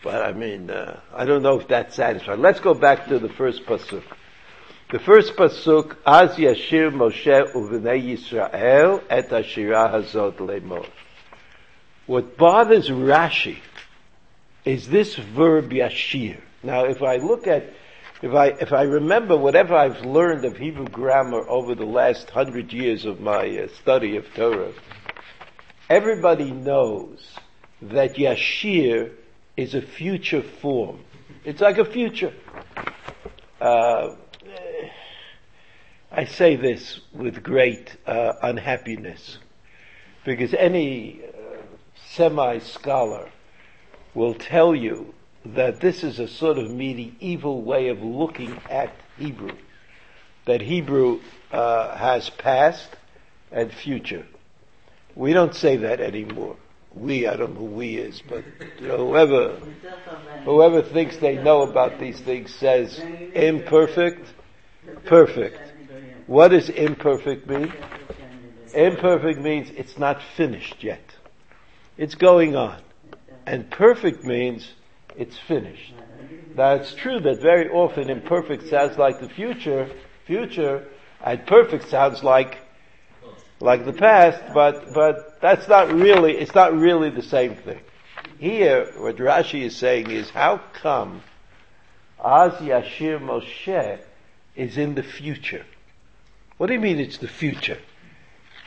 but 0.02 0.22
I 0.22 0.32
mean, 0.32 0.70
uh, 0.70 1.00
I 1.14 1.24
don't 1.24 1.42
know 1.42 1.60
if 1.60 1.68
that's 1.68 1.94
satisfying. 1.94 2.40
Let's 2.40 2.60
go 2.60 2.74
back 2.74 3.06
to 3.08 3.18
the 3.20 3.28
first 3.28 3.64
pasuk. 3.64 4.02
The 4.90 4.98
first 4.98 5.36
pasuk, 5.36 5.96
Az 6.04 6.36
Yashir 6.36 6.92
Moshe 6.92 7.52
Uvenei 7.52 8.02
Yisrael 8.02 9.02
et 9.08 9.30
Ashira 9.30 9.92
Hazot 9.92 10.36
Lemor. 10.38 10.86
What 12.06 12.36
bothers 12.36 12.88
Rashi 12.88 13.58
is 14.64 14.88
this 14.88 15.14
verb 15.14 15.70
Yashir. 15.70 16.40
Now, 16.62 16.84
if 16.84 17.02
I 17.02 17.16
look 17.16 17.46
at, 17.46 17.72
if 18.22 18.32
I, 18.32 18.46
if 18.48 18.72
I 18.72 18.82
remember 18.82 19.36
whatever 19.36 19.74
I've 19.74 20.00
learned 20.04 20.44
of 20.44 20.56
Hebrew 20.56 20.88
grammar 20.88 21.46
over 21.48 21.74
the 21.74 21.84
last 21.84 22.30
hundred 22.30 22.72
years 22.72 23.04
of 23.04 23.20
my 23.20 23.58
uh, 23.58 23.68
study 23.80 24.16
of 24.16 24.24
Torah, 24.34 24.72
everybody 25.90 26.50
knows 26.50 27.34
that 27.82 28.14
Yashir 28.14 29.12
is 29.56 29.74
a 29.74 29.82
future 29.82 30.42
form. 30.42 31.00
It's 31.44 31.60
like 31.60 31.78
a 31.78 31.84
future. 31.84 32.32
Uh, 33.60 34.16
I 36.10 36.24
say 36.24 36.56
this 36.56 37.00
with 37.12 37.42
great 37.42 37.96
uh, 38.06 38.32
unhappiness 38.42 39.38
because 40.24 40.54
any 40.54 41.20
uh, 41.22 41.58
semi-scholar 42.08 43.30
will 44.14 44.34
tell 44.34 44.74
you 44.74 45.12
that 45.54 45.80
this 45.80 46.02
is 46.02 46.18
a 46.18 46.28
sort 46.28 46.58
of 46.58 46.70
medieval 46.70 47.62
way 47.62 47.88
of 47.88 48.02
looking 48.02 48.60
at 48.68 48.92
Hebrew. 49.18 49.56
That 50.44 50.60
Hebrew 50.60 51.20
uh, 51.52 51.96
has 51.96 52.30
past 52.30 52.88
and 53.50 53.72
future. 53.72 54.26
We 55.14 55.32
don't 55.32 55.54
say 55.54 55.76
that 55.78 56.00
anymore. 56.00 56.56
We, 56.94 57.26
I 57.26 57.36
don't 57.36 57.54
know 57.54 57.60
who 57.60 57.64
we 57.66 57.96
is, 57.96 58.22
but 58.26 58.44
you 58.80 58.88
know, 58.88 59.08
whoever, 59.08 59.60
whoever 60.44 60.82
thinks 60.82 61.18
they 61.18 61.36
know 61.36 61.62
about 61.62 61.98
these 61.98 62.18
things 62.20 62.54
says 62.54 62.98
imperfect, 63.34 64.26
perfect. 65.04 65.60
What 66.26 66.48
does 66.48 66.70
imperfect 66.70 67.46
mean? 67.46 67.72
Imperfect 68.74 69.40
means 69.40 69.70
it's 69.76 69.98
not 69.98 70.22
finished 70.36 70.82
yet. 70.82 71.02
It's 71.96 72.14
going 72.14 72.56
on. 72.56 72.80
And 73.46 73.70
perfect 73.70 74.24
means 74.24 74.72
it's 75.16 75.38
finished. 75.38 75.94
Now 76.54 76.72
it's 76.74 76.94
true 76.94 77.20
that 77.20 77.40
very 77.40 77.68
often 77.68 78.10
imperfect 78.10 78.68
sounds 78.68 78.96
like 78.98 79.20
the 79.20 79.28
future, 79.28 79.90
future, 80.26 80.86
and 81.24 81.46
perfect 81.46 81.88
sounds 81.88 82.22
like, 82.22 82.58
like 83.60 83.84
the 83.84 83.92
past, 83.92 84.42
but, 84.54 84.92
but 84.94 85.40
that's 85.40 85.68
not 85.68 85.92
really, 85.92 86.36
it's 86.36 86.54
not 86.54 86.74
really 86.74 87.10
the 87.10 87.22
same 87.22 87.56
thing. 87.56 87.80
Here, 88.38 88.92
what 88.98 89.16
Rashi 89.16 89.62
is 89.62 89.76
saying 89.76 90.10
is, 90.10 90.30
how 90.30 90.60
come 90.74 91.22
Az 92.22 92.54
Yashir 92.54 93.20
Moshe 93.20 94.00
is 94.54 94.76
in 94.76 94.94
the 94.94 95.02
future? 95.02 95.64
What 96.56 96.66
do 96.68 96.74
you 96.74 96.80
mean 96.80 96.98
it's 96.98 97.18
the 97.18 97.28
future? 97.28 97.78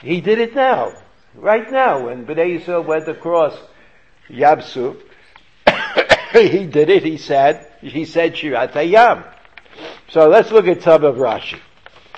He 0.02 0.22
did 0.22 0.40
it 0.40 0.56
now. 0.56 0.94
Right 1.36 1.70
now, 1.72 2.06
when 2.06 2.26
Bnei 2.26 2.60
Yisrael 2.60 2.86
went 2.86 3.08
across 3.08 3.58
Yam 4.30 4.62
Suf, 4.62 4.96
he 6.34 6.66
did 6.66 6.90
it, 6.90 7.04
he 7.04 7.18
said, 7.18 7.72
he 7.82 8.06
said 8.06 8.34
Shirat 8.34 8.74
Hayam. 8.74 9.24
So 10.10 10.28
let's 10.28 10.52
look 10.52 10.68
at 10.68 10.82
some 10.82 11.04
of 11.04 11.16
Rashi. 11.16 11.60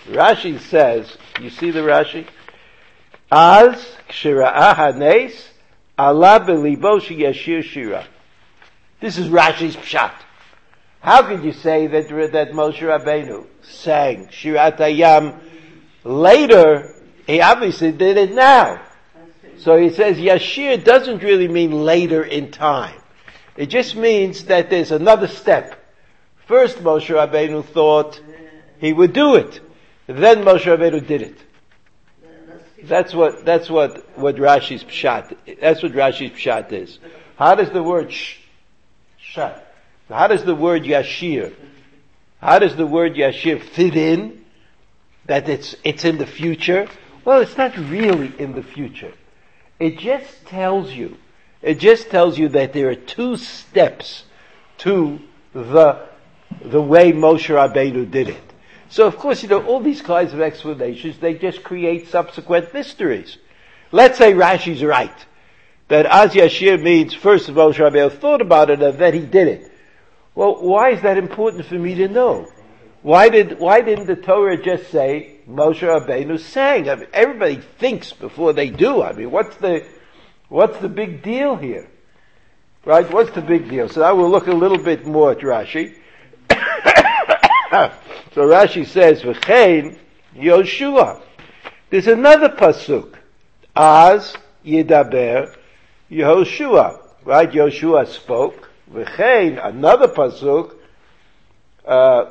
Rashi 0.08 0.60
says, 0.60 1.18
you 1.40 1.50
see 1.50 1.72
the 1.72 1.82
Rashi? 1.82 2.28
Az 3.32 3.96
kshira'ah 4.10 4.76
hanes 4.76 5.50
ala 5.98 6.40
belibo 6.42 7.00
yashir 7.00 7.64
shira. 7.64 8.06
This 9.00 9.18
is 9.18 9.28
Rashi's 9.28 9.76
pshat. 9.76 10.14
How 11.00 11.24
could 11.24 11.44
you 11.44 11.54
say 11.54 11.88
that, 11.88 12.10
that 12.34 12.52
Moshe 12.52 12.80
Rabbeinu 12.80 13.48
sang 13.64 14.28
Shirat 14.28 14.78
Hayam 14.78 15.40
later? 16.04 16.94
He 17.26 17.42
obviously 17.42 17.92
did 17.92 18.18
it 18.18 18.36
now. 18.36 18.82
So 19.58 19.78
he 19.78 19.90
says 19.92 20.18
Yashir 20.18 20.84
doesn't 20.84 21.24
really 21.24 21.48
mean 21.48 21.72
later 21.72 22.24
in 22.24 22.52
time. 22.52 23.01
It 23.58 23.68
just 23.68 23.96
means 23.96 24.46
that 24.46 24.70
there's 24.70 24.92
another 24.92 25.28
step. 25.28 25.78
First 26.48 26.78
Moshe 26.80 27.08
Rabbeinu 27.08 27.66
thought 27.66 28.22
he 28.80 28.94
would 28.94 29.14
do 29.14 29.36
it. 29.36 29.60
Then 30.08 30.44
Moshe 30.44 30.66
Rabbeinu 30.66 31.06
did 31.06 31.22
it. 31.22 31.38
That's 32.84 33.14
what, 33.14 33.46
that's 33.46 33.70
what, 33.70 34.18
what 34.18 34.36
Rashi's 34.38 34.84
pshat, 34.84 35.36
that's 35.62 35.84
what 35.84 35.92
Rashi's 35.92 36.32
pshat 36.32 36.72
is. 36.72 36.98
How 37.38 37.56
does 37.56 37.70
the 37.70 37.84
word 37.84 38.12
sh, 38.12 38.38
how 40.10 40.28
does 40.28 40.44
the 40.44 40.56
word 40.56 40.84
yashir, 40.84 41.54
how 42.40 42.60
does 42.60 42.76
the 42.76 42.88
word 42.88 43.16
yashir 43.16 43.62
fit 43.62 43.96
in? 43.96 44.44
That 45.26 45.48
it's, 45.48 45.76
it's 45.84 46.06
in 46.06 46.18
the 46.18 46.26
future? 46.26 46.88
Well, 47.24 47.42
it's 47.42 47.56
not 47.56 47.78
really 47.78 48.34
in 48.40 48.54
the 48.54 48.64
future. 48.64 49.14
It 49.80 50.00
just 50.00 50.48
tells 50.48 50.92
you, 50.92 51.18
it 51.62 51.80
just 51.80 52.10
tells 52.10 52.38
you 52.38 52.50
that 52.50 52.74
there 52.74 52.90
are 52.90 52.96
two 52.96 53.38
steps 53.38 54.24
to 54.80 55.20
the, 55.54 56.08
the 56.64 56.82
way 56.82 57.12
Moshe 57.12 57.48
Rabbeinu 57.48 58.10
did 58.10 58.30
it. 58.30 58.44
So 58.90 59.08
of 59.08 59.18
course, 59.18 59.44
you 59.44 59.50
know, 59.50 59.64
all 59.66 59.80
these 59.80 60.02
kinds 60.02 60.34
of 60.34 60.42
explanations, 60.42 61.18
they 61.20 61.36
just 61.36 61.64
create 61.64 62.08
subsequent 62.10 62.74
mysteries. 62.74 63.38
Let's 63.92 64.18
say 64.18 64.34
Rashi's 64.34 64.84
right. 64.84 65.26
That 65.88 66.06
Az 66.06 66.34
Yashir 66.34 66.82
means 66.82 67.14
first 67.14 67.50
of 67.50 67.56
Moshe 67.56 67.76
Rabbeinu 67.76 68.12
thought 68.12 68.42
about 68.42 68.70
it 68.70 68.82
and 68.82 68.98
then 68.98 69.14
he 69.14 69.20
did 69.20 69.48
it. 69.48 69.72
Well, 70.34 70.62
why 70.62 70.92
is 70.92 71.02
that 71.02 71.18
important 71.18 71.66
for 71.66 71.76
me 71.76 71.96
to 71.96 72.08
know? 72.08 72.48
Why 73.02 73.30
did, 73.30 73.60
why 73.60 73.82
didn't 73.82 74.08
the 74.08 74.16
Torah 74.16 74.62
just 74.62 74.90
say 74.92 75.40
Moshe 75.50 75.82
Rabbeinu 75.82 76.40
sang? 76.40 76.90
I 76.90 76.96
mean, 76.96 77.08
everybody 77.14 77.62
thinks 77.80 78.14
before 78.14 78.54
they 78.54 78.70
do. 78.70 79.02
I 79.02 79.14
mean, 79.14 79.32
what's 79.32 79.56
the, 79.58 79.86
what's 80.52 80.78
the 80.80 80.90
big 80.90 81.24
deal 81.24 81.56
here? 81.56 81.88
Right? 82.84 83.10
What's 83.12 83.32
the 83.32 83.42
big 83.42 83.70
deal? 83.70 83.88
So 83.90 84.04
I 84.04 84.12
will 84.12 84.30
look 84.30 84.48
a 84.48 84.54
little 84.54 84.78
bit 84.78 85.06
more 85.06 85.32
at 85.32 85.40
Rashi. 85.40 85.96
so 88.34 88.42
Rashi 88.48 88.86
says, 88.86 89.22
V'chein 89.22 89.98
Yoshua. 90.36 91.22
There's 91.90 92.08
another 92.08 92.50
pasuk. 92.50 93.16
Az 93.76 94.36
Yidaber 94.66 95.56
Yehoshua. 96.12 97.00
Right? 97.24 97.50
Yoshua 97.50 98.08
spoke. 98.08 98.70
V'chein, 98.94 99.66
another 99.66 100.10
pasuk, 100.10 100.76
uh, 101.86 102.26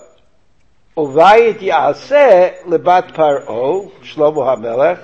Uvayit 0.97 1.61
Yaseh 1.61 2.65
lebat 2.65 3.15
Paro, 3.15 3.91
Shlomo 4.03 4.45
HaMelech, 4.45 5.01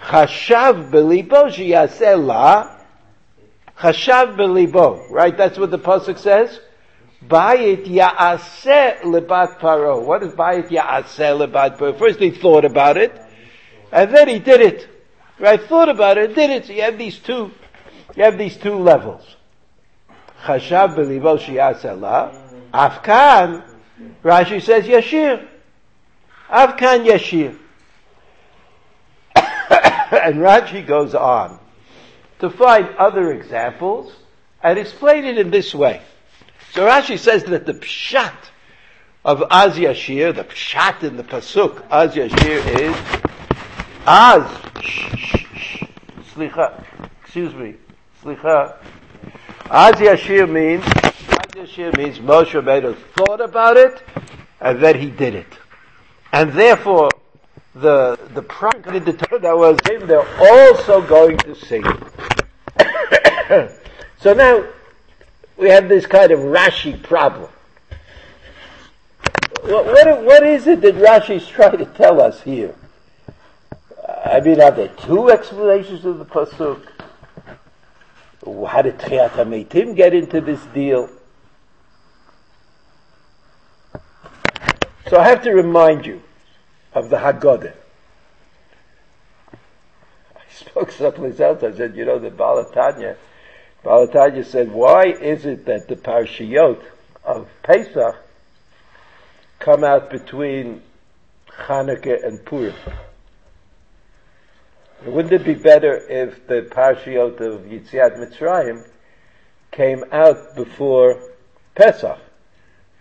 Chashav 0.00 0.90
belibo 0.90 1.50
sheyaseh 1.50 2.24
la, 2.24 2.76
Chashav 3.78 4.36
belibo, 4.36 5.10
right? 5.10 5.36
That's 5.36 5.58
what 5.58 5.70
the 5.70 5.78
pasuk 5.78 6.18
says. 6.18 6.60
Bayit 7.24 7.86
Ya'aseh 7.86 9.00
lebat 9.02 9.58
Paro. 9.58 10.04
What 10.04 10.22
is 10.22 10.32
Bayit 10.34 10.68
Ya'aseh 10.68 11.46
lebat 11.46 11.78
Paro? 11.78 11.98
First 11.98 12.20
he 12.20 12.30
thought 12.30 12.64
about 12.64 12.96
it, 12.96 13.20
and 13.90 14.14
then 14.14 14.28
he 14.28 14.38
did 14.38 14.60
it. 14.60 14.88
Right? 15.40 15.60
Thought 15.60 15.88
about 15.88 16.18
it, 16.18 16.34
did 16.34 16.50
it. 16.50 16.66
So 16.66 16.72
you 16.72 16.82
have 16.82 16.98
these 16.98 17.18
two, 17.18 17.52
you 18.16 18.24
have 18.24 18.38
these 18.38 18.56
two 18.56 18.74
levels. 18.74 19.36
Chashav 20.44 20.94
belibo 20.94 21.38
sheyaseh 21.38 22.00
la, 22.00 22.32
Afkan, 22.72 23.64
Rashi 24.22 24.62
says 24.62 24.84
Yashir. 24.84 25.46
Avkan 26.48 27.04
Yashir. 27.04 27.58
and 30.12 30.36
Rashi 30.36 30.86
goes 30.86 31.14
on 31.14 31.58
to 32.38 32.50
find 32.50 32.88
other 32.96 33.32
examples 33.32 34.14
and 34.62 34.78
explain 34.78 35.24
it 35.24 35.38
in 35.38 35.50
this 35.50 35.74
way. 35.74 36.00
So 36.72 36.86
Rashi 36.86 37.18
says 37.18 37.44
that 37.44 37.66
the 37.66 37.74
pshat 37.74 38.34
of 39.24 39.42
Az 39.50 39.76
Yashir, 39.76 40.34
the 40.34 40.44
pshat 40.44 41.02
in 41.02 41.16
the 41.16 41.24
pasuk 41.24 41.84
Az 41.90 42.14
Yashir 42.14 42.64
is 42.80 42.96
Az. 44.06 44.50
Slicha. 46.32 46.84
Excuse 47.22 47.54
me. 47.54 47.74
Slicha. 48.22 48.76
Az 49.70 50.00
Yashir 50.00 50.48
means 50.48 50.84
Az 50.86 51.54
Yashir 51.54 51.96
means 51.96 52.18
Moshe 52.20 52.54
Rabbeinu 52.54 52.96
thought 53.14 53.40
about 53.40 53.76
it, 53.76 54.02
and 54.60 54.80
then 54.80 54.98
he 54.98 55.10
did 55.10 55.34
it. 55.34 55.58
And 56.32 56.52
therefore, 56.52 57.08
the, 57.80 58.18
the 58.34 58.42
prophet 58.42 59.04
the 59.04 59.12
Torah 59.12 59.40
that 59.40 59.56
was 59.56 59.78
they're 59.84 60.50
also 60.50 61.00
going 61.00 61.38
to 61.38 61.54
sing. 61.54 61.84
so 64.18 64.32
now, 64.34 64.64
we 65.56 65.68
have 65.68 65.88
this 65.88 66.06
kind 66.06 66.32
of 66.32 66.40
Rashi 66.40 67.00
problem. 67.02 67.50
What, 69.62 69.86
what, 69.86 70.22
what 70.24 70.46
is 70.46 70.66
it 70.66 70.80
that 70.80 70.94
Rashi's 70.96 71.46
trying 71.46 71.78
to 71.78 71.84
tell 71.84 72.20
us 72.20 72.42
here? 72.42 72.74
I 74.24 74.40
mean, 74.40 74.60
are 74.60 74.70
there 74.70 74.88
two 74.88 75.30
explanations 75.30 76.04
of 76.04 76.18
the 76.18 76.24
pasuk? 76.24 76.82
How 78.68 78.82
did 78.82 78.98
Tchiat 78.98 79.30
HaMeitim 79.30 79.94
get 79.94 80.14
into 80.14 80.40
this 80.40 80.64
deal? 80.66 81.10
So 85.08 85.18
I 85.18 85.28
have 85.28 85.42
to 85.42 85.52
remind 85.52 86.06
you 86.06 86.22
of 86.94 87.10
the 87.10 87.16
Haggadah. 87.16 87.74
I 90.36 90.40
spoke 90.50 90.90
someplace 90.90 91.40
else. 91.40 91.62
I 91.62 91.72
said, 91.72 91.96
you 91.96 92.04
know, 92.04 92.18
the 92.18 92.30
Baal 92.30 92.64
HaTanya, 92.64 93.16
Balatanya 93.84 94.44
said, 94.44 94.72
why 94.72 95.04
is 95.06 95.46
it 95.46 95.64
that 95.66 95.88
the 95.88 95.96
Parshiyot 95.96 96.82
of 97.24 97.48
Pesach 97.62 98.16
come 99.60 99.84
out 99.84 100.10
between 100.10 100.82
Hanukkah 101.50 102.26
and 102.26 102.44
Purim? 102.44 102.74
Wouldn't 105.06 105.32
it 105.32 105.44
be 105.44 105.54
better 105.54 105.96
if 105.96 106.46
the 106.48 106.68
Parshiyot 106.70 107.40
of 107.40 107.62
Yitziat 107.62 108.18
Mitzrayim 108.18 108.84
came 109.70 110.04
out 110.10 110.56
before 110.56 111.20
Pesach? 111.76 112.18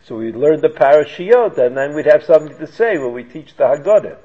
So 0.07 0.15
we'd 0.19 0.37
learn 0.37 0.61
the 0.61 0.69
parashiyot, 0.69 1.57
and 1.57 1.75
then 1.75 1.93
we'd 1.93 2.05
have 2.05 2.23
something 2.23 2.57
to 2.59 2.67
say 2.67 2.97
when 2.97 3.11
we 3.11 3.25
teach 3.25 3.57
the 3.57 3.63
Haggadah. 3.65 4.17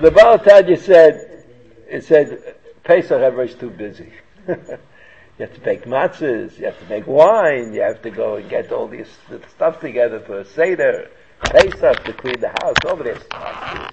The 0.00 0.10
Baal 0.12 0.38
HaTanya 0.38 0.78
said, 0.78 1.44
it 1.88 2.04
said, 2.04 2.54
Pesach 2.84 3.20
everybody's 3.20 3.56
too 3.56 3.70
busy. 3.70 4.12
you 4.48 4.54
have 5.40 5.52
to 5.52 5.60
make 5.66 5.84
matzahs, 5.84 6.56
you 6.58 6.66
have 6.66 6.78
to 6.78 6.86
make 6.88 7.08
wine, 7.08 7.72
you 7.72 7.80
have 7.80 8.00
to 8.02 8.10
go 8.10 8.36
and 8.36 8.48
get 8.48 8.70
all 8.70 8.86
this 8.86 9.08
stuff 9.50 9.80
together 9.80 10.20
for 10.20 10.38
a 10.38 10.44
Seder, 10.44 11.10
Pesach, 11.42 12.04
to 12.04 12.12
clean 12.12 12.38
the 12.38 12.54
house, 12.62 12.76
all 12.86 12.94
this 12.94 13.20
stuff 13.24 13.92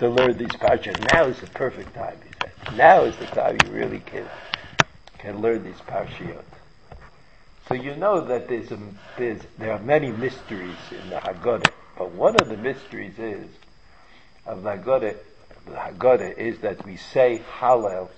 to 0.00 0.08
learn 0.08 0.36
these 0.36 0.48
parashas. 0.48 0.98
Now 1.14 1.24
is 1.24 1.40
the 1.40 1.46
perfect 1.46 1.94
time, 1.94 2.18
he 2.24 2.30
said. 2.40 2.76
Now 2.76 3.04
is 3.04 3.16
the 3.16 3.26
time 3.26 3.56
you 3.64 3.72
really 3.72 4.00
can, 4.00 4.28
can 5.18 5.40
learn 5.40 5.64
these 5.64 5.80
parashiyot. 5.86 6.44
So 7.70 7.76
you 7.76 7.94
know 7.94 8.20
that 8.22 8.48
there's, 8.48 8.72
a, 8.72 8.78
there's 9.16 9.42
there 9.56 9.70
are 9.70 9.78
many 9.78 10.10
mysteries 10.10 10.74
in 10.90 11.08
the 11.08 11.18
Haggadah, 11.18 11.70
but 11.96 12.10
one 12.10 12.34
of 12.34 12.48
the 12.48 12.56
mysteries 12.56 13.16
is 13.16 13.46
of 14.44 14.64
the 14.64 14.70
Haggadah, 14.70 15.16
the 15.66 15.76
Haggadah 15.76 16.36
is 16.36 16.58
that 16.62 16.84
we 16.84 16.96
say 16.96 17.40
Hallel 17.60 18.08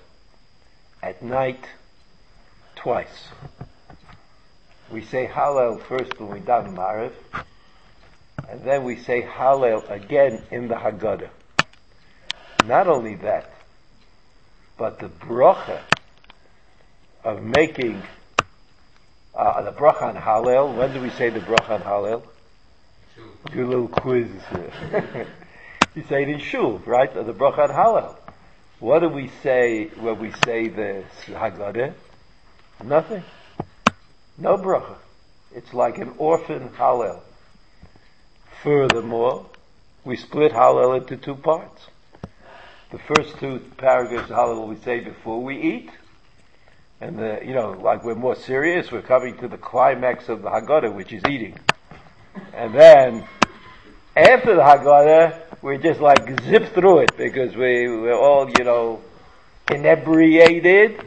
at 1.03 1.21
night 1.21 1.63
twice. 2.75 3.27
We 4.91 5.03
say 5.03 5.27
Hallel 5.27 5.79
first 5.83 6.19
when 6.19 6.31
we 6.31 6.39
daven 6.39 6.75
Maariv, 6.75 7.13
and 8.49 8.63
then 8.63 8.83
we 8.83 8.97
say 8.97 9.21
Hallel 9.21 9.87
again 9.87 10.41
in 10.49 10.67
the 10.67 10.75
Haggadah. 10.75 11.29
Not 12.65 12.87
only 12.87 13.13
that, 13.17 13.53
but 14.79 14.97
the 14.97 15.09
bracha 15.09 15.79
of 17.23 17.43
making 17.43 18.01
uh, 19.35 19.61
the 19.63 19.71
bracha 19.71 20.03
on 20.03 20.15
Hallel. 20.15 20.75
When 20.75 20.93
do 20.93 21.01
we 21.01 21.09
say 21.09 21.29
the 21.29 21.39
bracha 21.39 21.71
on 21.71 21.81
Hallel? 21.81 22.23
Do 23.51 23.65
a 23.65 23.67
little 23.67 23.87
quiz. 23.87 24.27
Here. 24.51 25.27
you 25.95 26.03
say 26.07 26.23
it 26.23 26.29
in 26.29 26.39
Shul, 26.39 26.79
right? 26.85 27.13
the 27.13 27.33
bracha 27.33 27.69
on 27.69 27.69
Hallel. 27.69 28.15
What 28.79 28.99
do 28.99 29.09
we 29.09 29.29
say 29.41 29.87
when 29.99 30.19
we 30.19 30.31
say 30.43 30.67
the 30.67 31.05
Haggadah? 31.27 31.93
Nothing. 32.83 33.23
No 34.37 34.57
bracha. 34.57 34.97
It's 35.51 35.73
like 35.73 35.97
an 35.97 36.15
orphan 36.17 36.69
Hallel. 36.69 37.21
Furthermore, 38.61 39.49
we 40.03 40.15
split 40.15 40.51
Hallel 40.51 40.99
into 40.99 41.17
two 41.17 41.35
parts. 41.35 41.87
The 42.91 42.99
first 42.99 43.37
two 43.39 43.59
paragraphs 43.77 44.29
of 44.29 44.37
Hallel 44.37 44.67
we 44.67 44.75
say 44.77 44.99
before 44.99 45.43
we 45.43 45.59
eat, 45.59 45.89
and 47.01 47.17
the, 47.17 47.39
you 47.43 47.53
know, 47.53 47.71
like 47.71 48.03
we're 48.03 48.15
more 48.15 48.35
serious, 48.35 48.91
we're 48.91 49.01
coming 49.01 49.37
to 49.37 49.47
the 49.47 49.57
climax 49.57 50.29
of 50.29 50.41
the 50.41 50.49
Haggadah, 50.49 50.93
which 50.93 51.11
is 51.11 51.23
eating. 51.29 51.57
And 52.53 52.73
then, 52.73 53.25
after 54.15 54.55
the 54.55 54.61
Haggadah, 54.61 55.61
we 55.61 55.77
just 55.77 55.99
like 55.99 56.41
zip 56.43 56.73
through 56.73 56.99
it 56.99 57.17
because 57.17 57.55
we, 57.55 57.87
we're 57.87 58.17
all, 58.17 58.49
you 58.49 58.63
know, 58.63 59.01
inebriated 59.71 61.01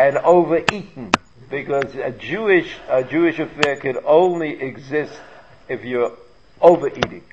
and 0.00 0.18
overeaten. 0.18 1.12
Because 1.50 1.94
a 1.94 2.10
Jewish, 2.10 2.74
a 2.88 3.04
Jewish 3.04 3.38
affair 3.38 3.76
can 3.76 3.98
only 4.04 4.60
exist 4.60 5.12
if 5.68 5.84
you're 5.84 6.16
overeating. 6.60 7.24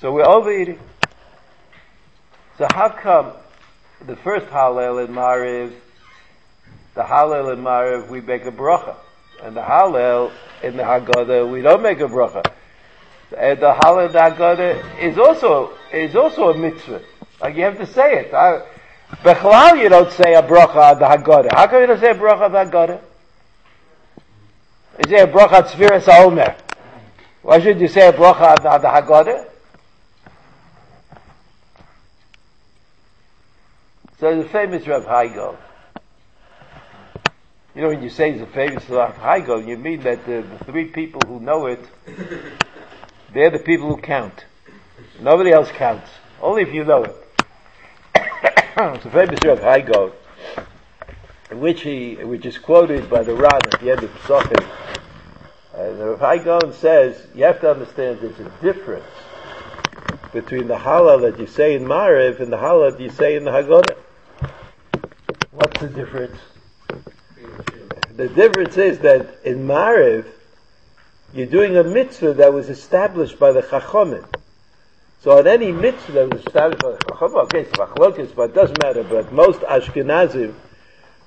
So 0.00 0.12
we're 0.12 0.26
overeating. 0.26 0.78
So 2.58 2.66
how 2.72 2.90
come 2.90 3.32
the 4.06 4.16
first 4.16 4.46
Hallel 4.46 5.04
in 5.04 5.12
Mariv 5.12 5.72
the 6.98 7.04
Hallel 7.04 7.52
in 7.52 7.60
Mariv, 7.62 8.08
we 8.08 8.20
make 8.20 8.44
a 8.44 8.50
bracha. 8.50 8.96
And 9.40 9.56
the 9.56 9.60
Hallel 9.60 10.32
in 10.64 10.76
the 10.76 10.82
Haggadah, 10.82 11.48
we 11.48 11.62
don't 11.62 11.80
make 11.80 12.00
a 12.00 12.08
bracha. 12.08 12.44
And 13.38 13.60
the 13.60 13.72
Hallel 13.72 14.06
in 14.06 14.12
the 14.12 14.18
Haggadah 14.18 15.00
is 15.00 15.16
also, 15.16 15.78
is 15.92 16.16
also 16.16 16.50
a 16.50 16.58
mitzvah. 16.58 17.00
Like 17.40 17.54
you 17.54 17.62
have 17.62 17.78
to 17.78 17.86
say 17.86 18.22
it. 18.22 18.34
I, 18.34 18.66
Bechlal, 19.22 19.80
you 19.80 19.88
don't 19.88 20.10
say 20.10 20.34
a 20.34 20.42
bracha 20.42 20.94
on 20.94 20.98
the 20.98 21.04
Haggadah. 21.04 21.52
How 21.52 21.68
come 21.68 21.82
you 21.82 21.86
don't 21.86 22.00
say 22.00 22.10
a 22.10 22.14
bracha 22.16 22.46
on 22.46 22.52
the 22.52 22.58
Haggadah? 22.58 23.00
You 24.98 25.08
say 25.08 25.22
a 25.22 25.28
bracha 25.28 25.52
on 25.52 25.62
Sefiras 25.62 26.02
HaOmer. 26.02 26.60
Why 27.42 27.60
should 27.60 27.80
you 27.80 27.86
say 27.86 28.08
a 28.08 28.12
bracha 28.12 28.58
on 28.58 28.82
the, 28.82 28.88
Haggadah? 28.88 29.48
So 34.18 34.42
the 34.42 34.48
famous 34.48 34.84
Rav 34.88 35.04
Hai 35.04 35.28
you 37.78 37.84
know, 37.84 37.90
when 37.90 38.02
you 38.02 38.10
say 38.10 38.36
famous 38.46 38.90
Rav 38.90 39.68
you 39.68 39.76
mean 39.76 40.00
that 40.00 40.26
the, 40.26 40.42
the 40.42 40.64
three 40.64 40.86
people 40.86 41.20
who 41.28 41.38
know 41.38 41.66
it, 41.66 41.78
they're 43.32 43.50
the 43.50 43.60
people 43.60 43.86
who 43.86 44.02
count. 44.02 44.46
Nobody 45.20 45.52
else 45.52 45.70
counts. 45.70 46.10
Only 46.42 46.62
if 46.62 46.74
you 46.74 46.84
know 46.84 47.04
it. 47.04 47.16
it's 48.16 49.04
a 49.04 49.10
famous 49.12 49.38
Rav 49.44 49.60
Hai 49.60 49.82
Gaon, 49.82 50.10
in 51.52 51.60
which 51.60 51.82
he, 51.82 52.16
which 52.16 52.46
is 52.46 52.58
quoted 52.58 53.08
by 53.08 53.22
the 53.22 53.36
Ran 53.36 53.60
at 53.72 53.80
the 53.80 53.92
end 53.92 54.02
of 54.02 54.10
Pesachim. 54.10 54.68
The 55.72 56.04
Rav 56.04 56.18
Hai 56.18 56.38
Gaon 56.38 56.72
says, 56.72 57.28
you 57.32 57.44
have 57.44 57.60
to 57.60 57.70
understand 57.70 58.18
there's 58.18 58.40
a 58.40 58.50
difference 58.60 59.06
between 60.32 60.66
the 60.66 60.78
Hallel 60.78 61.20
that 61.20 61.38
you 61.38 61.46
say 61.46 61.76
in 61.76 61.84
Mariv 61.84 62.40
and 62.40 62.52
the 62.52 62.56
Hallel 62.56 62.90
that 62.90 63.00
you 63.00 63.10
say 63.10 63.36
in 63.36 63.44
the 63.44 63.52
Haggadah. 63.52 63.96
What's 65.52 65.80
the 65.80 65.88
difference? 65.90 66.40
The 68.18 68.26
difference 68.26 68.76
is 68.76 68.98
that 68.98 69.44
in 69.44 69.68
Mariv, 69.68 70.26
you're 71.32 71.46
doing 71.46 71.76
a 71.76 71.84
mitzvah 71.84 72.34
that 72.34 72.52
was 72.52 72.68
established 72.68 73.38
by 73.38 73.52
the 73.52 73.62
Chachomim. 73.62 74.26
So 75.20 75.38
on 75.38 75.46
any 75.46 75.70
mitzvah 75.70 76.12
that 76.12 76.32
was 76.32 76.44
established 76.44 76.82
by 76.82 76.90
the 76.90 76.96
Chachomim, 76.96 77.44
okay, 77.44 77.60
it's 77.60 77.70
machlokes, 77.78 78.34
but 78.34 78.50
it 78.50 78.54
doesn't 78.56 78.82
matter, 78.82 79.04
but 79.04 79.32
most 79.32 79.60
Ashkenazim, 79.60 80.52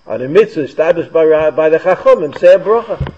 on 0.06 0.21
a 0.21 0.27
mitzvah 0.27 0.63
established 0.63 1.13
by, 1.13 1.27
uh, 1.27 1.51
by 1.51 1.69
the 1.69 1.77
Chachomim, 1.77 2.38
say 2.38 2.56
a 2.56 2.60
bracha. 2.60 3.13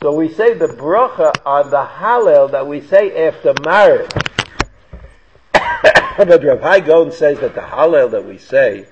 So 0.00 0.14
we 0.14 0.32
say 0.32 0.54
the 0.54 0.68
bracha 0.68 1.32
on 1.44 1.70
the 1.70 1.84
Hallel 1.84 2.52
that 2.52 2.68
we 2.68 2.82
say 2.82 3.26
after 3.26 3.52
Mariv. 3.52 4.08
but 5.52 6.44
Rav 6.44 6.60
Hai 6.60 6.78
Gaon 6.78 7.10
says 7.10 7.40
that 7.40 7.56
the 7.56 7.62
Hallel 7.62 8.12
that 8.12 8.24
we 8.24 8.38
say, 8.38 8.86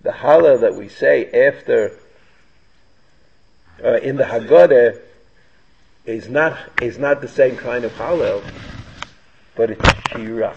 the 0.00 0.12
Hallel 0.12 0.62
that 0.62 0.74
we 0.74 0.88
say 0.88 1.30
after 1.30 2.00
uh, 3.84 3.98
in 3.98 4.16
the 4.16 4.24
Haggadah 4.24 4.98
is 6.06 6.28
not 6.28 6.58
is 6.80 6.98
not 6.98 7.20
the 7.20 7.28
same 7.28 7.56
kind 7.56 7.84
of 7.84 7.92
Hallel, 7.92 8.42
but 9.54 9.70
it's 9.70 10.08
Shira. 10.08 10.56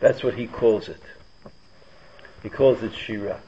That's 0.00 0.22
what 0.22 0.34
he 0.34 0.46
calls 0.46 0.88
it. 0.88 1.02
He 2.42 2.48
calls 2.48 2.82
it 2.82 2.94
Shira. 2.94 3.40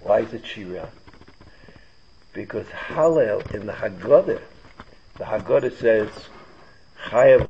Why 0.00 0.20
is 0.20 0.32
it 0.34 0.44
Shira? 0.44 0.90
Because 2.32 2.66
Hallel 2.66 3.48
in 3.54 3.66
the 3.66 3.72
Haggadah, 3.72 4.40
the 5.18 5.24
Haggadah 5.24 5.78
says 5.78 6.08
Chayav 7.06 7.46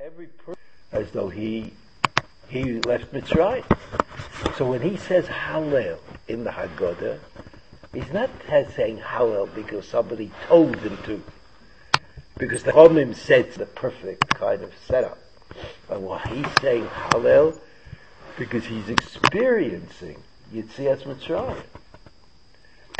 every 0.00 0.26
person 0.26 0.60
as 0.92 1.10
though 1.12 1.28
he 1.28 1.72
he 2.48 2.80
left 2.80 3.12
Mitzrayim. 3.12 3.64
So 4.56 4.68
when 4.68 4.82
he 4.82 4.96
says 4.96 5.26
Hallel 5.26 5.98
in 6.28 6.44
the 6.44 6.50
Haggadah, 6.50 7.18
He's 7.92 8.12
not 8.12 8.30
saying 8.48 8.98
Hallel 8.98 9.52
because 9.52 9.88
somebody 9.88 10.30
told 10.46 10.76
him 10.76 10.96
to. 11.04 11.22
Because 12.38 12.62
the 12.62 12.72
Chomim 12.72 13.16
said 13.16 13.52
the 13.54 13.66
perfect 13.66 14.28
kind 14.28 14.62
of 14.62 14.72
setup. 14.86 15.18
But 15.88 16.00
why 16.00 16.20
he's 16.28 16.46
saying 16.60 16.86
Hallel? 16.86 17.58
Because 18.38 18.64
he's 18.64 18.88
experiencing 18.88 20.22
Yitzias 20.54 21.02
Mitzrayim. 21.02 21.62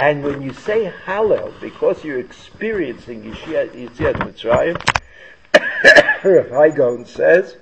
And 0.00 0.24
when 0.24 0.42
you 0.42 0.52
say 0.52 0.92
Hallel, 1.04 1.58
because 1.60 2.04
you're 2.04 2.18
experiencing 2.18 3.22
Yitzias 3.22 4.16
Mitzrayim, 4.16 4.76
Rav 6.24 6.50
Hai 6.50 6.70
Gaon 6.70 7.06
says 7.06 7.56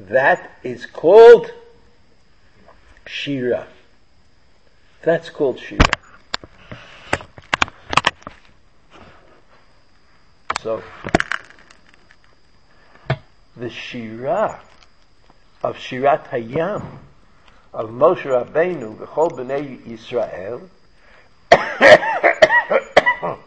That 0.00 0.58
is 0.62 0.86
called 0.86 1.52
Shira. 3.06 3.66
That's 5.02 5.28
called 5.28 5.60
Shira. 5.60 5.80
So, 10.62 10.82
the 13.56 13.68
Shira 13.70 14.60
of 15.62 15.76
Shirat 15.76 16.28
Hayam 16.28 16.98
of 17.72 17.90
Moshe 17.90 18.22
Rabbeinu, 18.22 18.96
B'chol 18.96 19.32
B'nei 19.32 19.78
Yisrael, 19.86 20.68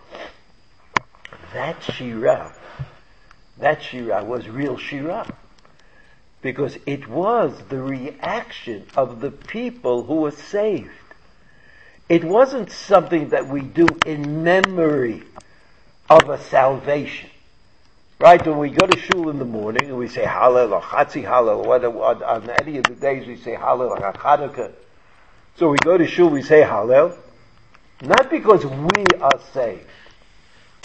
that 1.54 1.82
Shira, 1.82 2.56
that 3.58 3.82
Shira 3.82 4.24
was 4.24 4.48
real 4.48 4.78
Shira. 4.78 5.26
Because 6.42 6.78
it 6.86 7.10
was 7.10 7.60
the 7.68 7.82
reaction 7.82 8.86
of 8.96 9.20
the 9.20 9.32
people 9.32 10.04
who 10.04 10.22
were 10.22 10.32
saved. 10.32 10.90
It 12.08 12.24
wasn't 12.24 12.72
something 12.72 13.30
that 13.30 13.50
we 13.50 13.62
do 13.62 13.88
in 14.06 14.44
memory 14.44 15.24
of 16.10 16.30
a 16.30 16.42
salvation. 16.42 17.30
Right, 18.20 18.46
when 18.46 18.58
we 18.58 18.70
go 18.70 18.86
to 18.86 19.00
shul 19.00 19.30
in 19.30 19.40
the 19.40 19.46
morning 19.46 19.88
and 19.88 19.98
we 19.98 20.10
say 20.10 20.26
Hallel 20.26 20.74
or 20.74 20.82
Chatzi 20.82 21.24
Hallel, 21.24 21.66
or 21.66 22.26
on 22.26 22.50
any 22.50 22.78
of 22.78 22.84
the 22.84 22.96
days 22.96 23.26
we 23.26 23.38
say 23.38 23.56
Hallel 23.56 23.92
or 23.92 24.12
Chanukah. 24.12 24.74
So 25.56 25.70
we 25.70 25.78
go 25.78 25.98
to 25.98 26.06
shul, 26.06 26.30
we 26.30 26.42
say 26.42 26.62
Hallel, 26.62 27.18
not 28.02 28.30
because 28.30 28.66
we 28.66 29.06
are 29.22 29.40
saved. 29.54 29.86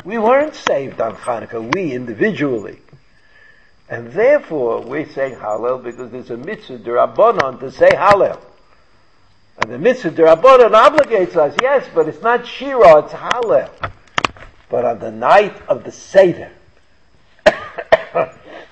We 0.04 0.18
weren't 0.18 0.54
saved 0.54 1.00
on 1.00 1.16
Hanukkah, 1.16 1.74
we 1.74 1.92
individually. 1.92 2.78
And 3.88 4.12
therefore, 4.12 4.82
we're 4.82 5.08
saying 5.08 5.34
Hallel 5.34 5.82
because 5.82 6.10
there's 6.10 6.30
a 6.30 6.36
mitzvah 6.36 6.78
derabanan 6.78 7.58
to 7.60 7.70
say 7.72 7.88
Hallel. 7.88 8.40
And 9.58 9.72
the 9.72 9.78
mitzvah 9.78 10.10
derabanan 10.10 10.72
obligates 10.72 11.36
us, 11.36 11.56
yes, 11.60 11.88
but 11.94 12.08
it's 12.08 12.22
not 12.22 12.46
Shira, 12.46 13.04
it's 13.04 13.12
Hallel. 13.12 13.70
But 14.68 14.84
on 14.84 14.98
the 14.98 15.10
night 15.10 15.56
of 15.68 15.84
the 15.84 15.92
Seder, 15.92 16.50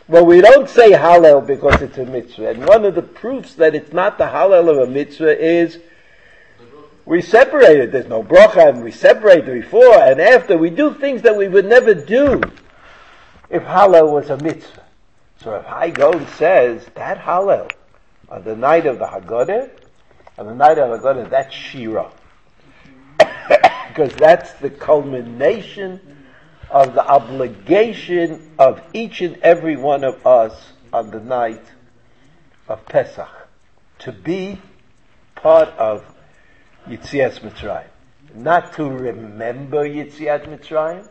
well, 0.09 0.27
we 0.27 0.41
don't 0.41 0.69
say 0.69 0.93
Hallel 0.93 1.47
because 1.47 1.83
it's 1.83 1.99
a 1.99 2.05
mitzvah. 2.05 2.51
And 2.51 2.67
one 2.67 2.85
of 2.85 2.95
the 2.95 3.03
proofs 3.03 3.55
that 3.55 3.75
it's 3.75 3.93
not 3.93 4.19
the 4.19 4.25
Hallel 4.25 4.71
of 4.71 4.89
a 4.89 4.91
mitzvah 4.91 5.39
is 5.39 5.79
we 7.05 7.21
separate 7.21 7.79
it. 7.79 7.93
There's 7.93 8.07
no 8.07 8.23
bracha, 8.23 8.69
and 8.69 8.85
we 8.85 8.93
separate 8.93 9.45
before 9.45 9.99
and 9.99 10.21
after. 10.21 10.57
We 10.57 10.71
do 10.71 10.95
things 10.95 11.23
that 11.23 11.37
we 11.37 11.49
would 11.49 11.67
never 11.67 11.95
do 11.95 12.41
if 13.51 13.63
Hallel 13.63 14.13
was 14.13 14.31
a 14.31 14.37
mitzvah. 14.39 14.83
So 15.43 15.57
if 15.57 15.65
Hai 15.65 15.91
Gaon 15.91 16.27
says 16.39 16.87
that 16.95 17.19
Hallel 17.19 17.71
on 18.29 18.45
the 18.45 18.57
night 18.57 18.87
of 18.87 18.99
the 18.99 19.07
Haggadah, 19.07 19.71
on 20.39 20.47
the 20.47 20.55
night 20.55 20.79
of 20.79 20.91
the 20.91 21.09
Haggadah, 21.09 21.31
that's 21.31 21.55
Shira. 21.55 22.11
Because 23.95 24.15
that's 24.15 24.53
the 24.55 24.71
culmination 24.71 26.01
of 26.71 26.95
the 26.95 27.07
obligation 27.07 28.51
of 28.59 28.81
each 28.95 29.21
and 29.21 29.37
every 29.43 29.77
one 29.77 30.03
of 30.03 30.27
us 30.27 30.73
on 30.95 31.11
the 31.11 31.21
night 31.21 31.63
of 32.69 32.87
Pesach 32.87 33.29
to 33.99 34.11
be 34.11 34.59
part 35.35 35.69
of 35.77 36.03
Yitzias 36.89 37.41
Mitzrayim. 37.41 37.85
Not 38.35 38.73
to 38.75 38.89
remember 38.89 39.87
Yitziat 39.87 40.47
Mitzrayim, 40.49 41.07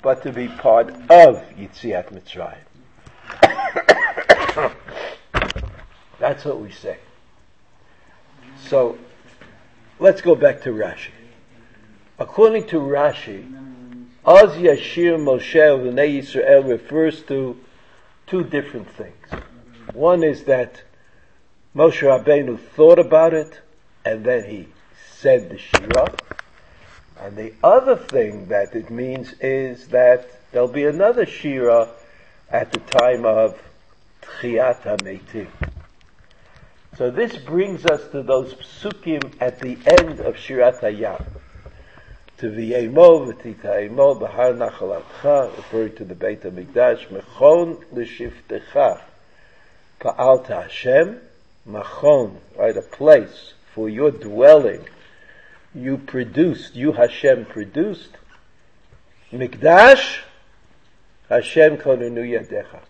but 0.00 0.22
to 0.22 0.32
be 0.32 0.48
part 0.48 0.88
of 1.10 1.44
Yitziat 1.58 2.14
Mitzrayim. 2.14 2.64
That's 6.18 6.46
what 6.46 6.60
we 6.60 6.70
say. 6.70 6.96
So, 8.68 8.96
let's 9.98 10.22
go 10.22 10.34
back 10.34 10.62
to 10.62 10.70
Rashi. 10.70 11.10
According 12.20 12.66
to 12.66 12.76
Rashi, 12.76 13.46
Az 14.26 14.50
Yashir 14.56 15.16
Moshe 15.16 15.54
V'nei 15.54 16.18
Yisrael 16.18 16.68
refers 16.68 17.22
to 17.22 17.56
two 18.26 18.44
different 18.44 18.90
things. 18.90 19.42
One 19.94 20.22
is 20.22 20.44
that 20.44 20.82
Moshe 21.74 22.02
Rabbeinu 22.02 22.58
thought 22.58 22.98
about 22.98 23.32
it, 23.32 23.60
and 24.04 24.22
then 24.22 24.44
he 24.44 24.68
said 25.16 25.48
the 25.48 25.56
Shira. 25.56 26.12
And 27.18 27.38
the 27.38 27.54
other 27.64 27.96
thing 27.96 28.48
that 28.48 28.74
it 28.76 28.90
means 28.90 29.32
is 29.40 29.88
that 29.88 30.28
there'll 30.52 30.68
be 30.68 30.84
another 30.84 31.24
Shira 31.24 31.88
at 32.50 32.70
the 32.70 32.80
time 32.80 33.24
of 33.24 33.58
Tchiat 34.20 34.82
HaMeitim. 34.82 35.48
So 36.98 37.10
this 37.10 37.38
brings 37.38 37.86
us 37.86 38.06
to 38.08 38.22
those 38.22 38.52
psukim 38.52 39.40
at 39.40 39.58
the 39.60 39.78
end 39.86 40.20
of 40.20 40.34
Shirat 40.34 40.80
Hayam 40.80 41.39
to 42.40 42.50
v'yemo 42.50 43.32
v'titayemo 43.32 44.20
b'har 44.20 44.56
nachalatcha, 44.56 45.56
referring 45.56 45.94
to 45.96 46.04
the 46.04 46.14
Beit 46.14 46.42
HaMikdash, 46.42 47.08
mechon 47.08 47.82
l'shiftecha, 47.92 49.02
pa'alta 50.00 50.62
Hashem, 50.62 51.20
machon, 51.68 52.36
right, 52.58 52.76
a 52.76 52.82
place 52.82 53.52
for 53.74 53.88
your 53.88 54.10
dwelling, 54.10 54.86
you 55.74 55.98
produced, 55.98 56.74
you 56.74 56.92
Hashem 56.92 57.44
produced, 57.44 58.16
Mikdash, 59.32 60.20
Hashem 61.28 61.76
konenu 61.76 62.24
yadecha. 62.24 62.80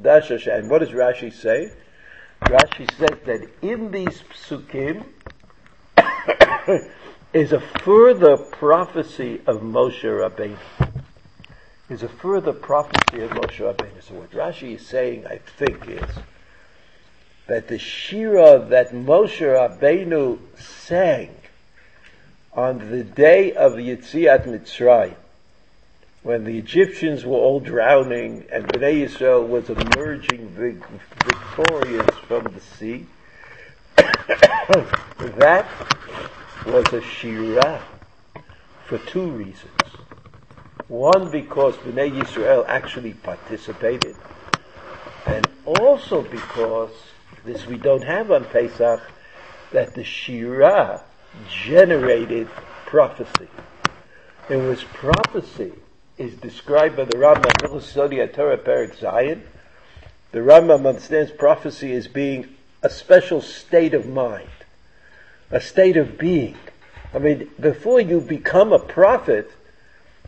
Dash 0.00 0.28
Hashem. 0.28 0.68
What 0.68 0.80
does 0.80 0.90
Rashi 0.90 1.32
say? 1.32 1.72
Rashi 2.42 2.90
says 2.98 3.18
that 3.24 3.48
in 3.62 3.90
these 3.90 4.22
psukim, 4.30 5.04
is 7.32 7.52
a 7.52 7.60
further 7.60 8.36
prophecy 8.36 9.40
of 9.46 9.60
Moshe 9.60 10.02
Rabbeinu. 10.02 10.56
Is 11.90 12.02
a 12.02 12.08
further 12.08 12.52
prophecy 12.52 13.22
of 13.22 13.30
Moshe 13.30 13.58
Rabbeinu. 13.58 14.02
So 14.02 14.14
what 14.14 14.30
Rashi 14.30 14.76
is 14.76 14.86
saying, 14.86 15.26
I 15.26 15.38
think, 15.38 15.88
is 15.88 16.10
that 17.46 17.68
the 17.68 17.78
Shira 17.78 18.66
that 18.70 18.92
Moshe 18.92 19.40
Rabbeinu 19.40 20.38
sang 20.58 21.34
on 22.52 22.90
the 22.90 23.04
day 23.04 23.52
of 23.52 23.74
Yitziat 23.74 24.46
Mitzrayim, 24.46 25.14
when 26.22 26.44
the 26.44 26.58
Egyptians 26.58 27.24
were 27.24 27.36
all 27.36 27.60
drowning 27.60 28.44
and 28.50 28.66
Bnei 28.66 29.06
Yisrael 29.06 29.46
was 29.46 29.70
emerging 29.70 30.48
victorious 30.48 32.16
from 32.26 32.44
the 32.44 32.60
sea, 32.60 33.06
that 35.36 35.68
was 36.66 36.92
a 36.92 37.00
shira 37.00 37.82
for 38.86 38.98
two 38.98 39.30
reasons. 39.30 39.70
One, 40.88 41.30
because 41.30 41.76
Bnei 41.76 42.10
Yisrael 42.10 42.64
actually 42.66 43.12
participated, 43.12 44.16
and 45.26 45.46
also 45.66 46.22
because, 46.22 46.90
this 47.44 47.66
we 47.66 47.76
don't 47.76 48.04
have 48.04 48.30
on 48.30 48.44
Pesach, 48.46 49.00
that 49.72 49.94
the 49.94 50.04
shira 50.04 51.04
generated 51.48 52.48
prophecy. 52.86 53.48
It 54.48 54.56
was 54.56 54.82
prophecy 54.84 55.72
is 56.16 56.34
described 56.34 56.96
by 56.96 57.04
the 57.04 57.18
Rambam 57.18 57.52
Hilchos 57.60 58.32
Torah 58.34 58.58
Perek 58.58 58.96
Zayin. 58.96 59.42
The 60.32 60.40
Rambam 60.40 60.86
understands 60.86 61.30
prophecy 61.30 61.92
as 61.92 62.08
being 62.08 62.56
a 62.82 62.88
special 62.88 63.40
state 63.42 63.92
of 63.94 64.06
mind 64.06 64.48
a 65.50 65.60
state 65.60 65.96
of 65.96 66.18
being. 66.18 66.56
I 67.12 67.18
mean, 67.18 67.50
before 67.58 68.00
you 68.00 68.20
become 68.20 68.72
a 68.72 68.78
prophet, 68.78 69.50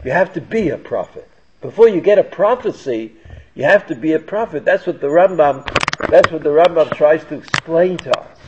you 0.04 0.10
have 0.12 0.32
to 0.34 0.40
be 0.40 0.70
a 0.70 0.78
prophet. 0.78 1.28
Before 1.60 1.88
you 1.88 2.00
get 2.00 2.18
a 2.18 2.24
prophecy, 2.24 3.12
you 3.54 3.64
have 3.64 3.86
to 3.88 3.94
be 3.94 4.12
a 4.12 4.18
prophet. 4.18 4.64
That's 4.64 4.86
what 4.86 5.00
the 5.00 5.08
Rambam, 5.08 5.66
that's 6.08 6.30
what 6.32 6.42
the 6.42 6.50
Rambam 6.50 6.94
tries 6.96 7.22
to 7.26 7.34
explain 7.34 7.98
to 7.98 8.18
us. 8.18 8.38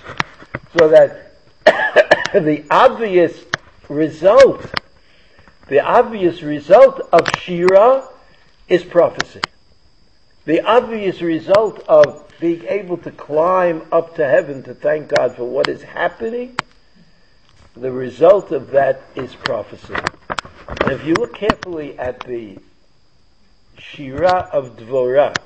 So 0.79 0.89
that 0.89 1.35
the 2.33 2.65
obvious 2.71 3.45
result, 3.91 4.65
the 5.69 5.81
obvious 5.81 6.43
result 6.43 7.01
of 7.13 7.29
Shira 7.39 8.09
is 8.69 8.83
prophecy. 8.83 9.43
The 10.47 10.63
obvious 10.63 11.21
result 11.21 11.81
of 11.87 12.32
being 12.42 12.64
able 12.66 12.96
to 12.96 13.12
climb 13.12 13.87
up 13.92 14.16
to 14.16 14.28
heaven 14.28 14.64
to 14.64 14.74
thank 14.74 15.11
God 15.11 15.37
for 15.37 15.44
what 15.44 15.68
is 15.68 15.81
happening, 15.81 16.57
the 17.76 17.92
result 17.92 18.50
of 18.50 18.72
that 18.72 19.00
is 19.14 19.33
prophecy. 19.37 19.94
And 20.66 20.90
if 20.90 21.07
you 21.07 21.14
look 21.14 21.37
carefully 21.37 21.96
at 22.00 22.18
the 22.26 22.59
Shira 23.78 24.50
of 24.52 24.76
Dvorah, 24.76 25.37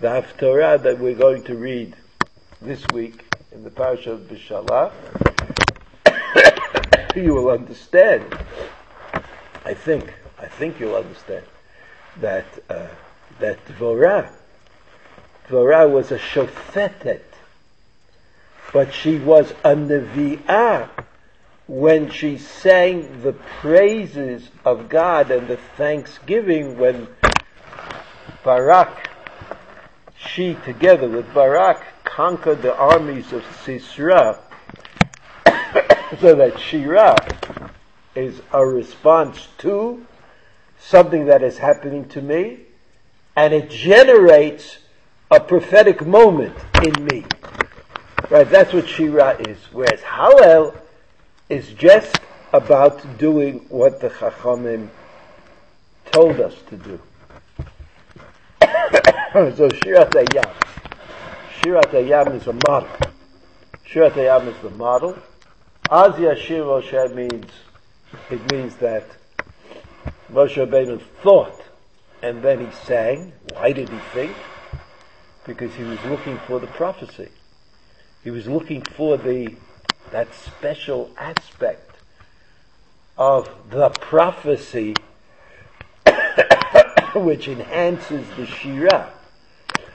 the 0.00 0.08
Haftarah 0.08 0.82
that 0.82 0.98
we're 0.98 1.14
going 1.14 1.44
to 1.44 1.54
read 1.54 1.94
this 2.62 2.82
week 2.94 3.26
in 3.52 3.62
the 3.62 3.70
Parasha 3.70 4.12
of 4.12 4.20
Beshalach, 4.20 4.92
you 7.16 7.34
will 7.34 7.50
understand, 7.50 8.24
I 9.62 9.74
think, 9.74 10.14
I 10.38 10.46
think 10.46 10.80
you'll 10.80 10.96
understand 10.96 11.44
that, 12.22 12.46
uh, 12.70 12.86
that 13.40 13.62
Dvorah 13.66 14.32
Dvorah 15.48 15.90
was 15.90 16.12
a 16.12 16.18
shofetet, 16.18 17.22
but 18.72 18.92
she 18.92 19.18
was 19.18 19.52
a 19.64 19.74
nevi'ah 19.74 20.90
when 21.66 22.10
she 22.10 22.36
sang 22.36 23.22
the 23.22 23.32
praises 23.32 24.50
of 24.64 24.88
God 24.88 25.30
and 25.30 25.48
the 25.48 25.58
thanksgiving 25.76 26.78
when 26.78 27.08
Barak, 28.44 29.08
she 30.16 30.54
together 30.64 31.08
with 31.08 31.32
Barak 31.32 31.82
conquered 32.04 32.60
the 32.60 32.74
armies 32.74 33.32
of 33.32 33.42
Sisra, 33.64 34.38
so 36.20 36.34
that 36.34 36.58
Shira 36.58 37.16
is 38.14 38.42
a 38.52 38.66
response 38.66 39.48
to 39.58 40.06
something 40.78 41.26
that 41.26 41.42
is 41.42 41.58
happening 41.58 42.06
to 42.10 42.20
me 42.20 42.60
and 43.36 43.54
it 43.54 43.70
generates 43.70 44.78
a 45.30 45.40
prophetic 45.40 46.06
moment 46.06 46.56
in 46.84 47.04
me. 47.04 47.24
Right, 48.30 48.48
that's 48.48 48.72
what 48.72 48.88
Shira 48.88 49.36
is. 49.40 49.58
Whereas 49.72 50.00
Hallel 50.00 50.76
is 51.48 51.72
just 51.72 52.18
about 52.52 53.18
doing 53.18 53.64
what 53.68 54.00
the 54.00 54.08
Chachamim 54.10 54.88
told 56.12 56.40
us 56.40 56.54
to 56.68 56.76
do. 56.76 57.00
so 58.60 59.68
Shirat 59.68 60.10
Hayam. 60.10 60.54
Shirat 61.60 61.90
Hayam 61.90 62.34
is 62.34 62.46
a 62.46 62.52
model. 62.68 62.88
Shirat 63.86 64.12
Hayam 64.12 64.48
is 64.48 64.56
the 64.62 64.70
model. 64.70 65.16
Az 65.90 66.14
Yashir 66.14 66.64
Moshe 66.64 67.14
means, 67.14 67.50
it 68.30 68.52
means 68.52 68.76
that 68.76 69.06
Moshe 70.30 70.56
Rabbeinu 70.56 71.00
thought 71.22 71.62
and 72.22 72.42
then 72.42 72.66
he 72.66 72.72
sang. 72.72 73.32
Why 73.54 73.72
did 73.72 73.88
he 73.88 73.98
think? 74.12 74.36
Because 75.48 75.74
he 75.74 75.82
was 75.82 75.98
looking 76.04 76.36
for 76.46 76.60
the 76.60 76.66
prophecy. 76.66 77.30
He 78.22 78.30
was 78.30 78.46
looking 78.46 78.82
for 78.82 79.16
the 79.16 79.56
that 80.10 80.34
special 80.34 81.10
aspect 81.16 81.96
of 83.16 83.48
the 83.70 83.88
prophecy 83.88 84.94
which 87.14 87.48
enhances 87.48 88.28
the 88.36 88.44
Shirah. 88.44 89.08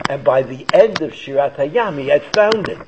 And 0.09 0.23
by 0.23 0.41
the 0.41 0.65
end 0.73 1.01
of 1.01 1.11
Shirat 1.11 1.55
Hayam, 1.57 1.99
he 1.99 2.07
had 2.07 2.23
found 2.33 2.67
it. 2.67 2.87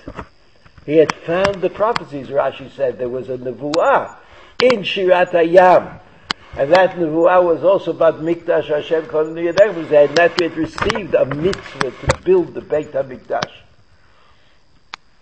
He 0.88 0.98
had 0.98 1.14
found 1.14 1.62
the 1.62 1.70
prophecies. 1.70 2.30
Rashi 2.30 2.72
said 2.72 2.98
there 2.98 3.10
was 3.10 3.30
a 3.30 3.38
nevuah 3.38 4.18
in 4.60 4.82
Shirat 4.82 5.30
Hayam. 5.30 6.00
And 6.58 6.72
that 6.72 6.96
nevuah 6.96 7.44
was 7.44 7.64
also 7.66 7.92
about 7.92 8.22
Mikdash 8.22 8.68
Hashem 8.68 9.08
Kohen 9.08 9.36
Yadeh. 9.36 9.90
They 9.90 10.08
had 10.08 10.16
not 10.16 10.40
yet 10.40 10.56
received 10.56 11.14
a 11.14 11.26
mitzvah 11.26 11.92
to 11.92 12.22
build 12.24 12.54
the 12.54 12.62
Beit 12.62 12.94
HaMikdash. 12.94 13.52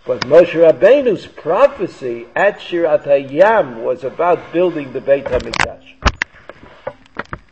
But 0.06 0.20
Moshe 0.22 0.52
Rabbeinu's 0.52 1.26
prophecy 1.26 2.28
at 2.36 2.60
Shirat 2.60 3.06
Hayam 3.06 3.84
was 3.84 4.04
about 4.04 4.54
building 4.54 4.94
the 4.94 5.02
Beit 5.02 5.26
HaMikdash. 5.26 5.94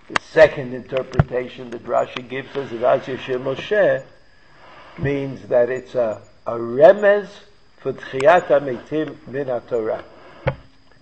The 0.09 0.19
second 0.29 0.75
interpretation 0.75 1.71
that 1.71 1.83
Rashi 1.85 2.27
gives 2.27 2.55
us 2.55 2.71
of 2.71 2.79
Yashir 2.81 3.41
Moshe 3.41 4.05
means 4.99 5.47
that 5.47 5.69
it's 5.69 5.95
a, 5.95 6.21
a 6.45 6.53
remez 6.53 7.29
for 7.77 7.93
Tchiyat 7.93 8.47
HaMeitim 8.47 9.27
min 9.27 9.47
Torah. 9.61 10.03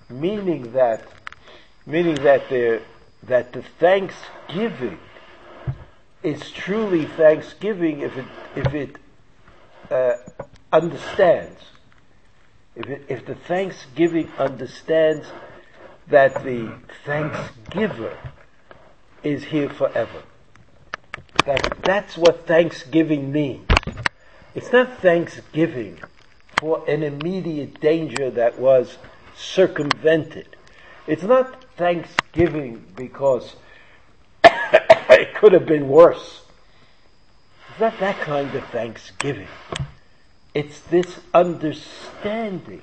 Meaning 0.10 0.72
that, 0.74 1.04
meaning 1.90 2.16
that 2.24 2.48
there, 2.50 2.82
that 3.24 3.52
the 3.52 3.64
thanksgiving 3.80 5.00
is 6.22 6.52
truly 6.52 7.06
thanksgiving 7.06 8.02
if 8.02 8.16
it, 8.16 8.26
if 8.56 8.74
it, 8.74 8.96
uh, 9.90 10.14
understands, 10.72 11.60
if, 12.76 12.88
it, 12.88 13.06
if 13.10 13.26
the 13.26 13.34
thanksgiving 13.34 14.32
understands 14.38 15.28
that 16.08 16.44
the 16.44 16.72
thanksgiver 17.06 18.16
is 19.24 19.46
here 19.46 19.70
forever. 19.70 20.24
That, 21.46 21.78
that's 21.84 22.18
what 22.18 22.46
thanksgiving 22.46 23.32
means. 23.32 23.68
It's 24.54 24.72
not 24.72 25.00
thanksgiving 25.00 26.00
for 26.60 26.88
an 26.88 27.02
immediate 27.02 27.80
danger 27.80 28.30
that 28.30 28.60
was 28.60 28.98
circumvented. 29.36 30.56
It's 31.08 31.24
not 31.24 31.66
thanksgiving 31.80 32.84
because 32.98 33.56
it 34.44 35.34
could 35.34 35.54
have 35.54 35.66
been 35.66 35.88
worse. 35.88 36.42
It's 37.72 37.80
not 37.80 37.98
that 38.00 38.20
kind 38.20 38.54
of 38.54 38.66
thanksgiving. 38.66 39.48
It's 40.54 40.82
this 40.82 41.22
understanding. 41.34 42.82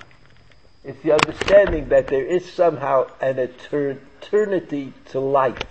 It's 0.83 1.03
the 1.03 1.13
understanding 1.13 1.91
that 1.91 2.07
there 2.09 2.25
is 2.25 2.51
somehow 2.51 3.09
an 3.21 3.39
eternity 3.39 4.95
to 5.11 5.21
life. 5.21 5.63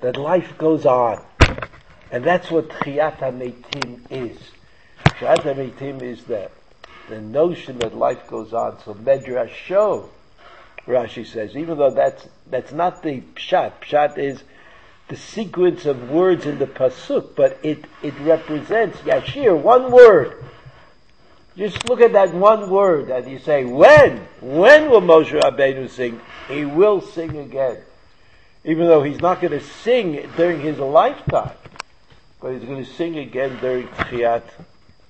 That 0.00 0.16
life 0.16 0.56
goes 0.58 0.86
on. 0.86 1.24
And 2.12 2.22
that's 2.22 2.52
what 2.52 2.68
Tchiyat 2.68 3.18
HaMeitim 3.18 4.00
is. 4.10 4.38
Tchiyat 5.06 5.38
HaMeitim 5.38 6.02
is 6.02 6.22
the, 6.24 6.50
the 7.08 7.20
notion 7.20 7.78
that 7.78 7.96
life 7.96 8.28
goes 8.28 8.52
on. 8.52 8.78
So 8.84 8.94
Medrash 8.94 9.54
show, 9.54 10.10
Rashi 10.86 11.26
says, 11.26 11.56
even 11.56 11.78
though 11.78 11.90
that's, 11.90 12.28
that's 12.48 12.72
not 12.72 13.02
the 13.02 13.20
Pshat. 13.20 13.80
Pshat 13.82 14.18
is 14.18 14.42
the 15.08 15.16
sequence 15.16 15.84
of 15.84 16.10
words 16.10 16.46
in 16.46 16.58
the 16.58 16.66
Pasuk, 16.66 17.34
but 17.34 17.58
it, 17.62 17.84
it 18.02 18.18
represents 18.20 18.98
Yashir, 18.98 19.60
one 19.60 19.90
word. 19.90 20.44
Just 21.56 21.84
look 21.86 22.00
at 22.00 22.12
that 22.12 22.34
one 22.34 22.68
word 22.70 23.10
and 23.10 23.28
you 23.30 23.38
say, 23.38 23.64
when? 23.64 24.18
When 24.40 24.90
will 24.90 25.00
Moshe 25.00 25.32
Rabbeinu 25.40 25.88
sing? 25.88 26.20
He 26.48 26.64
will 26.64 27.00
sing 27.00 27.36
again. 27.38 27.78
Even 28.64 28.86
though 28.86 29.02
he's 29.02 29.20
not 29.20 29.40
going 29.40 29.52
to 29.52 29.60
sing 29.60 30.28
during 30.36 30.60
his 30.60 30.78
lifetime, 30.78 31.56
but 32.40 32.52
he's 32.52 32.64
going 32.64 32.84
to 32.84 32.92
sing 32.92 33.16
again 33.18 33.56
during 33.60 33.88
Tchiyat, 33.88 34.42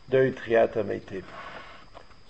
during 0.08 0.34
Tchiyat 0.34 0.74
HaMeitim. 0.74 1.24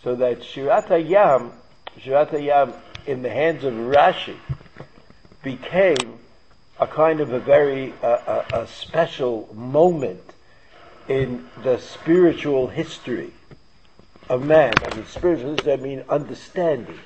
So 0.03 0.15
that 0.15 0.41
Shirat 0.41 0.87
HaYam, 0.87 1.53
Shirat 2.01 2.31
HaYam 2.31 2.75
in 3.07 3.23
the 3.23 3.31
hands 3.31 3.65
of 3.65 3.73
Rashi 3.73 4.37
became 5.43 6.19
a 6.79 6.87
kind 6.87 7.21
of 7.21 7.33
a 7.33 7.41
very, 7.41 7.95
uh, 8.03 8.45
a, 8.53 8.63
a 8.63 8.67
special 8.67 9.49
moment 9.55 10.35
in 11.09 11.49
the 11.63 11.79
spiritual 11.79 12.69
history 12.69 13.33
of 14.29 14.45
man. 14.45 14.75
I 14.83 14.95
mean, 14.95 15.07
spiritualism, 15.07 15.69
I 15.69 15.77
mean 15.77 16.05
understanding. 16.09 16.99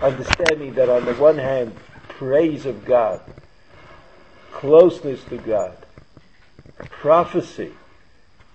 Understanding 0.00 0.74
that 0.74 0.88
on 0.88 1.04
the 1.04 1.14
one 1.14 1.38
hand, 1.38 1.74
praise 2.08 2.66
of 2.66 2.84
God, 2.84 3.20
closeness 4.52 5.22
to 5.24 5.38
God, 5.38 5.76
prophecy 6.90 7.72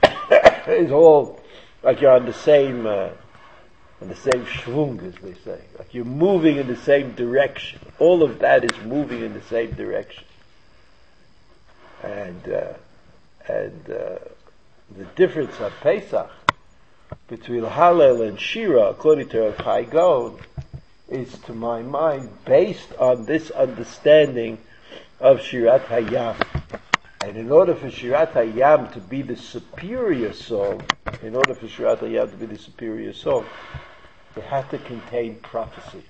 is 0.67 0.91
all 0.91 1.41
like 1.83 2.01
you're 2.01 2.11
on 2.11 2.25
the 2.25 2.33
same, 2.33 2.85
uh, 2.85 3.09
on 4.01 4.09
the 4.09 4.15
same 4.15 4.45
schwung, 4.45 5.03
as 5.07 5.15
they 5.21 5.33
say. 5.43 5.59
Like 5.77 5.93
you're 5.93 6.05
moving 6.05 6.57
in 6.57 6.67
the 6.67 6.75
same 6.75 7.13
direction. 7.13 7.79
All 7.99 8.23
of 8.23 8.39
that 8.39 8.63
is 8.63 8.85
moving 8.85 9.23
in 9.23 9.33
the 9.33 9.41
same 9.43 9.71
direction. 9.71 10.23
And, 12.03 12.47
uh, 12.47 12.73
and, 13.47 13.89
uh, 13.89 14.19
the 14.95 15.05
difference 15.15 15.59
of 15.59 15.73
Pesach 15.81 16.29
between 17.27 17.63
Hallel 17.63 18.27
and 18.27 18.39
Shira, 18.39 18.89
according 18.89 19.29
to 19.29 19.53
Rav 19.59 20.39
is 21.09 21.37
to 21.39 21.53
my 21.53 21.81
mind 21.81 22.29
based 22.45 22.93
on 22.99 23.25
this 23.25 23.49
understanding 23.51 24.57
of 25.19 25.39
Shirat 25.39 25.85
Hayam. 25.85 26.35
And 27.27 27.35
in 27.35 27.51
order 27.51 27.75
for 27.75 27.87
Shirat 27.87 28.31
Hayam 28.31 28.93
to 28.93 29.01
be 29.01 29.21
the 29.21 29.35
superior 29.35 30.31
song, 30.31 30.81
in 31.21 31.35
order 31.35 31.53
for 31.55 31.67
Shirat 31.67 31.97
Hayam 31.97 32.31
to 32.31 32.37
be 32.37 32.45
the 32.45 32.57
superior 32.57 33.11
song, 33.11 33.45
it 34.37 34.43
had 34.43 34.69
to 34.69 34.77
contain 34.77 35.35
prophecy. 35.35 36.03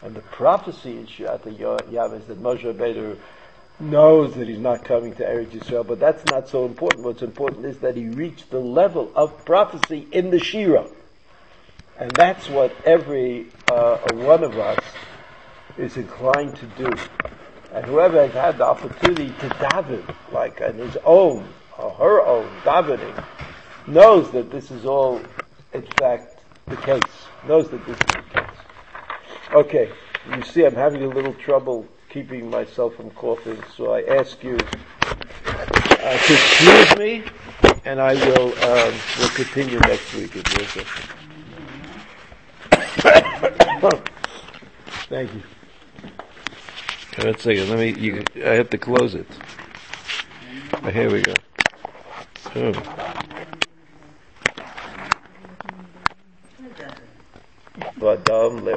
And 0.00 0.14
the 0.14 0.20
prophecy 0.20 0.92
in 0.92 1.08
Shirat 1.08 1.40
Hayam 1.40 2.20
is 2.20 2.26
that 2.26 2.40
Moshe 2.40 2.62
Rabbeinu 2.62 3.18
knows 3.80 4.36
that 4.36 4.46
he's 4.46 4.60
not 4.60 4.84
coming 4.84 5.12
to 5.16 5.24
Eretz 5.24 5.50
Yisrael, 5.50 5.84
but 5.84 5.98
that's 5.98 6.24
not 6.26 6.48
so 6.48 6.66
important. 6.66 7.04
What's 7.04 7.22
important 7.22 7.66
is 7.66 7.78
that 7.78 7.96
he 7.96 8.06
reached 8.06 8.52
the 8.52 8.60
level 8.60 9.10
of 9.16 9.44
prophecy 9.44 10.06
in 10.12 10.30
the 10.30 10.38
Shira. 10.38 10.86
And 11.98 12.12
that's 12.12 12.48
what 12.48 12.70
every 12.84 13.46
uh, 13.66 13.96
one 14.12 14.44
of 14.44 14.56
us 14.56 14.84
is 15.76 15.96
inclined 15.96 16.54
to 16.58 16.66
do. 16.76 16.92
And 17.72 17.84
whoever 17.84 18.26
has 18.26 18.32
had 18.32 18.58
the 18.58 18.64
opportunity 18.64 19.28
to 19.28 19.48
daven, 19.48 20.14
like 20.32 20.60
on 20.60 20.74
his 20.74 20.96
own, 21.04 21.46
or 21.76 21.90
her 21.90 22.26
own 22.26 22.48
davening, 22.64 23.24
knows 23.86 24.30
that 24.32 24.50
this 24.50 24.70
is 24.70 24.84
all, 24.84 25.20
in 25.72 25.82
fact, 25.98 26.40
the 26.66 26.76
case. 26.76 27.02
Knows 27.46 27.68
that 27.70 27.84
this 27.86 27.96
is 27.96 28.06
the 28.06 28.40
case. 28.40 28.50
Okay, 29.52 29.90
you 30.34 30.42
see 30.42 30.64
I'm 30.64 30.74
having 30.74 31.02
a 31.02 31.08
little 31.08 31.34
trouble 31.34 31.86
keeping 32.10 32.50
myself 32.50 32.96
from 32.96 33.10
coughing, 33.10 33.62
so 33.76 33.92
I 33.92 34.02
ask 34.02 34.42
you 34.42 34.58
uh, 35.46 36.18
to 36.18 36.32
excuse 36.32 36.96
me 36.96 37.24
and 37.88 38.00
I 38.00 38.14
will, 38.14 38.48
um, 38.64 38.94
we'll 39.18 39.28
continue 39.30 39.80
next 39.80 40.14
week 40.14 40.36
if. 40.36 40.44
Thank 45.08 45.34
you. 45.34 45.42
One 47.18 47.36
second, 47.36 47.68
let 47.68 47.78
me, 47.80 48.00
you, 48.00 48.24
I 48.36 48.50
have 48.50 48.70
to 48.70 48.78
close 48.78 49.16
it. 49.16 49.26
Oh, 50.72 50.90
Here 50.90 51.10
we 51.10 51.20
go. 51.20 51.34
Oh. 52.54 52.72
Vadam 57.98 58.62
left. 58.62 58.76